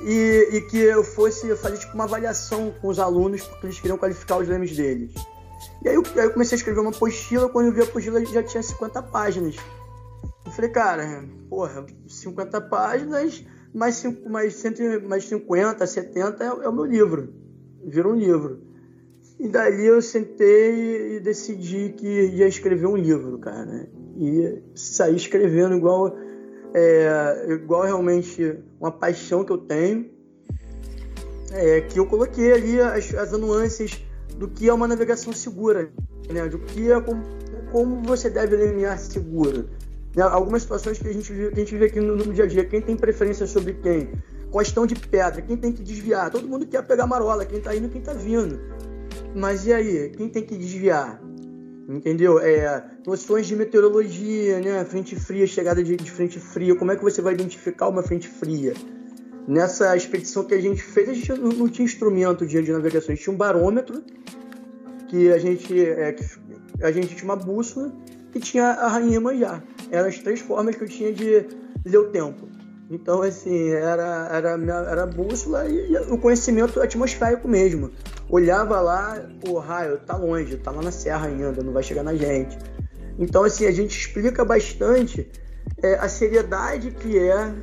[0.02, 4.00] e, e, que eu fosse fazer tipo, uma avaliação com os alunos porque eles queriam
[4.00, 5.14] qualificar os lemes deles.
[5.84, 8.24] E aí eu, aí eu comecei a escrever uma apostila, quando eu vi a apostila
[8.26, 9.56] já tinha 50 páginas.
[10.44, 11.86] Eu falei, cara, porra,
[12.22, 17.34] 50 páginas, mais, cinco, mais, cento, mais 50, 70 é, é o meu livro.
[17.84, 18.62] Vira um livro.
[19.40, 23.90] E dali eu sentei e decidi que ia escrever um livro, cara.
[24.18, 26.16] E saí escrevendo igual,
[26.74, 30.12] é, igual realmente uma paixão que eu tenho.
[31.54, 34.06] É, que eu coloquei ali as, as nuances
[34.38, 35.92] do que é uma navegação segura,
[36.30, 36.48] né?
[36.48, 37.24] Do que é como,
[37.72, 39.68] como você deve limiar seguro
[40.16, 40.24] né?
[40.24, 42.48] Algumas situações que a gente vive, que a gente vive aqui no, no, dia a
[42.48, 42.66] dia.
[42.66, 44.10] Quem tem preferência sobre quem?
[44.52, 46.30] Questão de pedra, quem tem que desviar?
[46.30, 48.60] Todo mundo quer pegar marola, quem tá indo, quem tá vindo.
[49.34, 50.10] Mas e aí?
[50.10, 51.22] Quem tem que desviar?
[51.88, 52.40] Entendeu?
[52.40, 54.84] É, noções de meteorologia, né?
[54.84, 56.76] Frente fria, chegada de, de frente fria.
[56.76, 58.74] Como é que você vai identificar uma frente fria?
[59.48, 63.16] Nessa expedição que a gente fez, a gente não, tinha instrumento de, de navegação, a
[63.16, 64.04] gente tinha um barômetro,
[65.08, 66.24] que a gente, é, que
[66.84, 67.92] a gente tinha uma bússola
[68.36, 71.46] e tinha a rainha Manjá eram as três formas que eu tinha de
[71.86, 72.48] ler o tempo.
[72.90, 77.92] Então, assim, era, era, minha, era a bússola e, e, o conhecimento atmosférico mesmo.
[78.30, 82.16] Olhava lá, o raio tá longe, tá lá na serra ainda, não vai chegar na
[82.16, 82.58] gente.
[83.18, 85.30] Então, assim, a gente explica bastante
[85.82, 87.54] é, a seriedade que é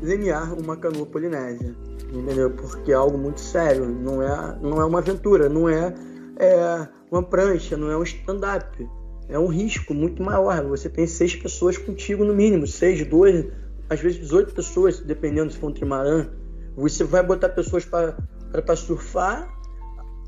[0.00, 1.74] lemiar uma canoa polinésia,
[2.12, 2.50] entendeu?
[2.50, 5.92] Porque é algo muito sério, não é, não é uma aventura, não é,
[6.38, 8.86] é uma prancha, não é um stand-up
[9.28, 10.64] é um risco muito maior.
[10.66, 13.46] Você tem seis pessoas contigo no mínimo, seis, dois,
[13.88, 16.28] às vezes 18 pessoas, dependendo se for um trimarã.
[16.76, 19.52] Você vai botar pessoas para surfar.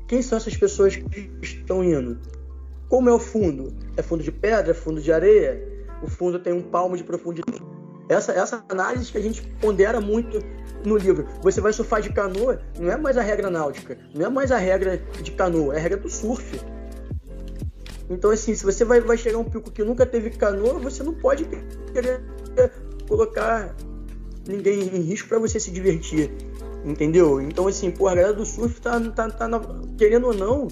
[0.07, 2.17] Quem são essas pessoas que estão indo?
[2.87, 3.73] Como é o fundo?
[3.95, 4.71] É fundo de pedra?
[4.71, 5.63] É fundo de areia?
[6.01, 7.61] O fundo tem um palmo de profundidade.
[8.09, 10.39] Essa, essa análise que a gente pondera muito
[10.83, 11.27] no livro.
[11.43, 14.57] Você vai surfar de canoa, não é mais a regra náutica, não é mais a
[14.57, 16.59] regra de canoa, é a regra do surf.
[18.09, 21.03] Então, assim, se você vai, vai chegar a um pico que nunca teve canoa, você
[21.03, 21.45] não pode
[21.93, 22.21] querer
[23.07, 23.75] colocar
[24.47, 26.31] ninguém em risco para você se divertir.
[26.83, 27.41] Entendeu?
[27.41, 29.59] Então, assim, pô, a galera do surf tá, tá, tá na,
[29.97, 30.67] querendo ou não,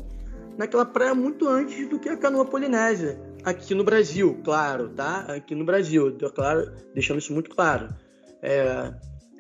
[0.57, 3.19] naquela praia muito antes do que a canoa polinésia.
[3.43, 5.19] Aqui no Brasil, claro, tá?
[5.35, 7.89] Aqui no Brasil, claro, deixando isso muito claro.
[8.41, 8.93] É,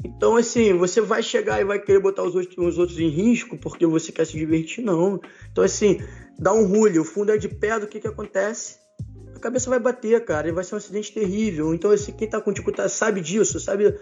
[0.03, 3.57] então, assim, você vai chegar e vai querer botar os outros, os outros em risco
[3.57, 5.19] porque você quer se divertir, não.
[5.51, 6.01] Então, assim,
[6.37, 8.77] dá um rulho, o fundo é de pedra, o que que acontece?
[9.35, 11.73] A cabeça vai bater, cara, e vai ser um acidente terrível.
[11.73, 13.95] Então, assim, quem tá contigo tá, sabe disso, sabe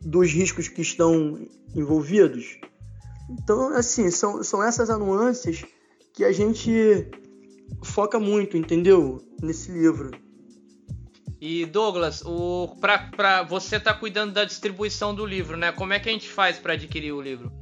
[0.00, 1.38] dos riscos que estão
[1.74, 2.58] envolvidos.
[3.30, 5.64] Então, assim, são, são essas nuances
[6.12, 7.10] que a gente
[7.82, 9.20] foca muito, entendeu?
[9.42, 10.10] Nesse livro.
[11.40, 15.70] E Douglas, o pra, pra você tá cuidando da distribuição do livro, né?
[15.72, 17.52] Como é que a gente faz para adquirir o livro?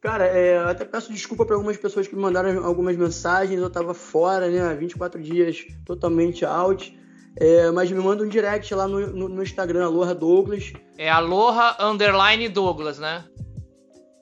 [0.00, 3.58] Cara, é, eu até peço desculpa para algumas pessoas que me mandaram algumas mensagens.
[3.58, 4.74] Eu tava fora, né?
[4.74, 6.98] 24 dias totalmente out.
[7.36, 10.72] É, mas me manda um direct lá no, no, no Instagram, Aloha Douglas.
[10.96, 13.24] É Aloha Underline Douglas, né?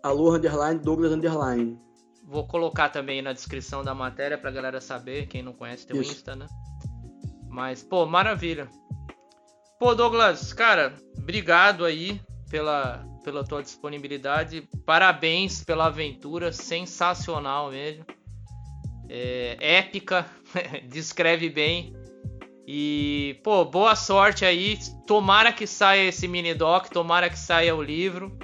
[0.02, 1.78] Aloha Underline Douglas Underline.
[2.24, 6.12] Vou colocar também na descrição da matéria pra galera saber, quem não conhece teu Isso.
[6.12, 6.46] Insta, né?
[7.52, 8.66] Mas, pô, maravilha.
[9.78, 12.18] Pô, Douglas, cara, obrigado aí
[12.50, 14.66] pela, pela tua disponibilidade.
[14.86, 18.06] Parabéns pela aventura, sensacional mesmo.
[19.06, 20.26] É, épica,
[20.88, 21.94] descreve bem.
[22.66, 24.78] E, pô, boa sorte aí.
[25.06, 28.38] Tomara que saia esse mini doc, tomara que saia o livro.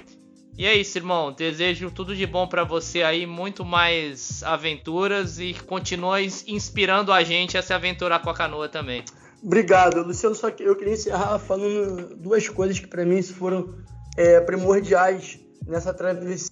[0.57, 1.31] E é isso, irmão.
[1.31, 7.57] Desejo tudo de bom para você aí, muito mais aventuras e continue inspirando a gente
[7.57, 9.03] a se aventurar com a canoa também.
[9.41, 10.35] Obrigado, Luciano.
[10.35, 13.73] Só que eu queria encerrar falando duas coisas que para mim foram
[14.17, 16.49] é, primordiais nessa travessia.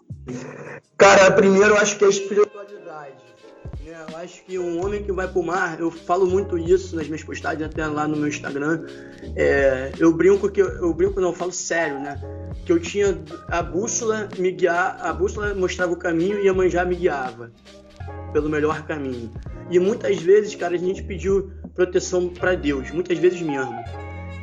[0.97, 3.26] Cara, primeiro eu acho que é a espiritualidade.
[3.87, 4.05] Né?
[4.09, 7.23] Eu acho que um homem que vai pro mar, eu falo muito isso nas minhas
[7.23, 8.85] postagens, até lá no meu Instagram.
[9.33, 12.19] É, eu brinco que eu brinco, não, eu falo sério, né?
[12.65, 13.17] Que eu tinha
[13.47, 17.49] a bússola me guiar, a bússola mostrava o caminho e a manjar me guiava
[18.33, 19.31] pelo melhor caminho.
[19.69, 23.71] E muitas vezes, cara, a gente pediu proteção para Deus, muitas vezes mesmo.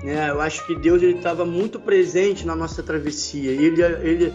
[0.03, 0.31] Né?
[0.31, 3.51] Eu acho que Deus ele estava muito presente na nossa travessia.
[3.51, 4.33] Ele, ele,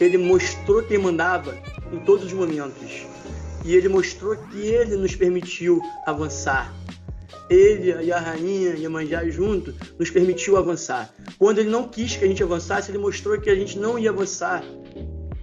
[0.00, 1.54] ele mostrou que ele mandava
[1.92, 3.06] em todos os momentos.
[3.64, 6.72] E ele mostrou que ele nos permitiu avançar.
[7.50, 11.10] Ele e a rainha e a Manjá junto nos permitiu avançar.
[11.38, 14.10] Quando ele não quis que a gente avançasse, ele mostrou que a gente não ia
[14.10, 14.62] avançar.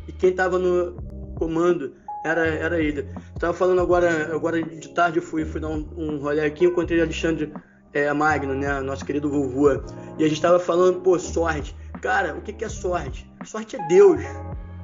[0.08, 0.96] E quem estava no
[1.36, 1.94] comando
[2.24, 3.08] era, era ele.
[3.34, 7.02] Estava falando agora, agora de tarde, eu fui, fui dar um, um rolê aqui, encontrei
[7.02, 7.52] Alexandre
[7.94, 8.82] é, Magno, né?
[8.82, 9.72] Nosso querido vovô.
[10.18, 11.76] E a gente estava falando, pô, sorte.
[12.02, 13.28] Cara, o que, que é sorte?
[13.44, 14.22] Sorte é Deus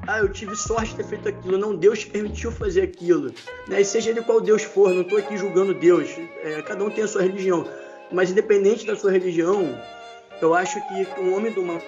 [0.08, 1.58] ah, eu tive sorte de ter feito aquilo.
[1.58, 3.32] Não, Deus permitiu fazer aquilo.
[3.68, 3.82] Né?
[3.82, 6.10] E seja ele qual Deus for, não estou aqui julgando Deus.
[6.44, 7.68] É, cada um tem a sua religião.
[8.12, 9.80] Mas independente da sua religião,
[10.42, 11.82] eu acho que um homem do mar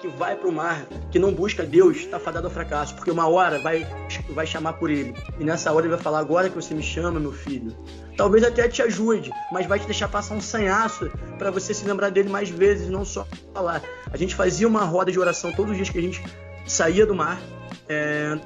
[0.00, 3.28] que vai para o mar, que não busca Deus, está fadado ao fracasso, porque uma
[3.28, 3.86] hora vai,
[4.30, 5.14] vai chamar por ele.
[5.38, 7.74] E nessa hora ele vai falar: Agora que você me chama, meu filho.
[8.16, 12.10] Talvez até te ajude, mas vai te deixar passar um sanhaço para você se lembrar
[12.10, 13.82] dele mais vezes, não só falar.
[14.10, 16.22] A gente fazia uma roda de oração todos os dias que a gente
[16.66, 17.40] saía do mar,
[17.88, 18.38] é,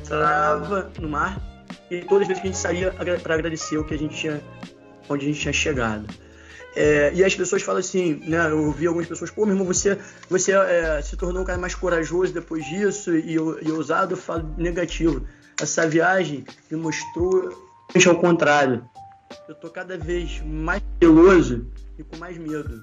[0.00, 1.40] entrava no mar
[1.90, 4.40] e todas as vezes que a gente saía para agradecer o que a gente tinha,
[5.08, 6.06] onde a gente tinha chegado.
[6.74, 8.50] É, e as pessoas falam assim, né?
[8.50, 9.98] Eu ouvi algumas pessoas, pô, meu irmão, você,
[10.28, 14.14] você é, se tornou um cara mais corajoso depois disso e, e ousado.
[14.14, 15.26] Eu falo negativo.
[15.60, 17.70] Essa viagem me mostrou
[18.06, 18.88] ao contrário.
[19.46, 21.66] Eu tô cada vez mais peloso
[21.98, 22.80] e com mais medo.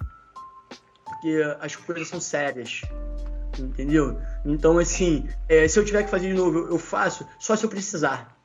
[1.04, 2.84] Porque as coisas são sérias
[3.60, 4.18] entendeu?
[4.46, 7.70] Então, assim, é, se eu tiver que fazer de novo, eu faço só se eu
[7.70, 8.38] precisar.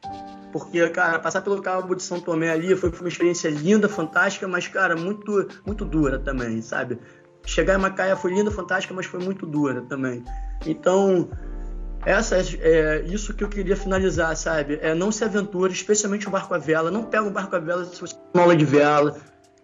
[0.52, 4.68] Porque, cara, passar pelo Cabo de São Tomé ali foi uma experiência linda, fantástica, mas,
[4.68, 6.98] cara, muito, muito dura também, sabe?
[7.44, 10.24] Chegar em Macaé foi linda, fantástica, mas foi muito dura também.
[10.64, 11.28] Então,
[12.06, 14.78] essa é isso que eu queria finalizar, sabe?
[14.82, 16.90] É não se aventura, especialmente o barco à vela.
[16.90, 19.16] Não pega o barco à vela se você tem aula de vela,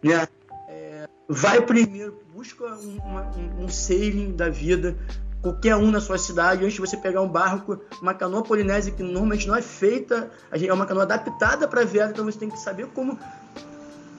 [0.03, 0.26] né?
[0.68, 4.96] É, vai primeiro, busca um, uma, um, um sailing da vida,
[5.43, 9.03] qualquer um na sua cidade, antes de você pegar um barco, uma canoa polinésia que
[9.03, 12.86] normalmente não é feita, é uma canoa adaptada para vela, então você tem que saber
[12.88, 13.18] como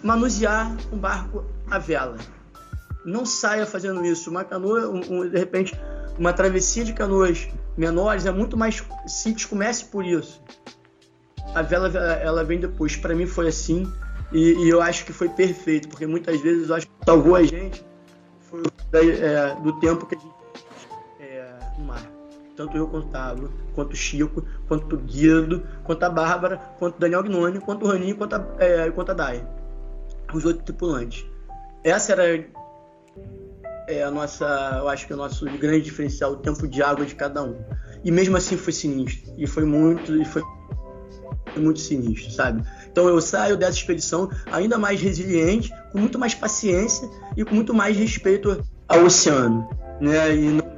[0.04, 2.18] manusear um barco à vela.
[3.06, 4.30] Não saia fazendo isso.
[4.30, 5.80] Uma canoa, um, um, de repente,
[6.18, 9.46] uma travessia de canoas menores é muito mais simples.
[9.46, 10.42] Comece por isso.
[11.54, 12.96] A vela ela vem depois.
[12.96, 13.92] Para mim foi assim
[14.32, 17.44] e, e, eu acho que foi perfeito, porque muitas vezes eu acho que salvou a
[17.44, 17.84] gente
[18.50, 18.64] foi
[18.94, 20.41] é, do tempo que a gente
[21.80, 22.02] mar.
[22.56, 27.00] Tanto eu quanto o quanto o Chico, quanto o Guido, quanto a Bárbara, quanto o
[27.00, 29.48] Daniel Gnoni, quanto o Raninho, quanto a, é, quanto a Dai.
[30.34, 31.26] Os outros tripulantes.
[31.84, 32.46] Essa era
[33.88, 34.46] é, a nossa,
[34.80, 37.56] eu acho que o nosso grande diferencial, o tempo de água de cada um.
[38.04, 39.34] E mesmo assim foi sinistro.
[39.38, 40.42] E foi muito, e foi
[41.58, 42.64] muito sinistro, sabe?
[42.92, 47.74] Então eu saio dessa expedição ainda mais resiliente, com muito mais paciência e com muito
[47.74, 49.70] mais respeito ao oceano,
[50.00, 50.36] né?
[50.36, 50.71] E não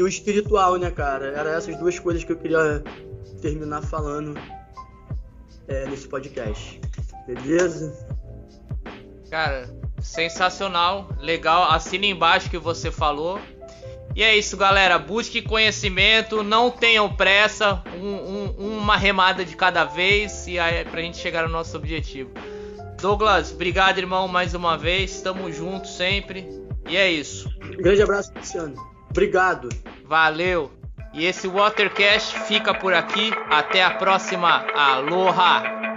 [0.00, 1.26] e o espiritual, né, cara?
[1.26, 2.82] Era essas duas coisas que eu queria
[3.42, 4.34] terminar falando
[5.68, 6.80] é, nesse podcast.
[7.26, 8.08] Beleza?
[9.30, 9.68] Cara,
[10.00, 11.70] sensacional, legal.
[11.70, 13.38] Assina embaixo que você falou.
[14.16, 14.98] E é isso, galera.
[14.98, 21.02] Busque conhecimento, não tenham pressa, um, um, uma remada de cada vez e aí, pra
[21.02, 22.30] gente chegar no nosso objetivo.
[23.02, 25.14] Douglas, obrigado, irmão, mais uma vez.
[25.14, 26.48] Estamos juntos sempre.
[26.88, 27.50] E é isso.
[27.78, 28.89] grande abraço, Luciano.
[29.10, 29.68] Obrigado.
[30.04, 30.70] Valeu.
[31.12, 33.32] E esse Watercast fica por aqui.
[33.50, 34.64] Até a próxima.
[34.74, 35.89] Aloha!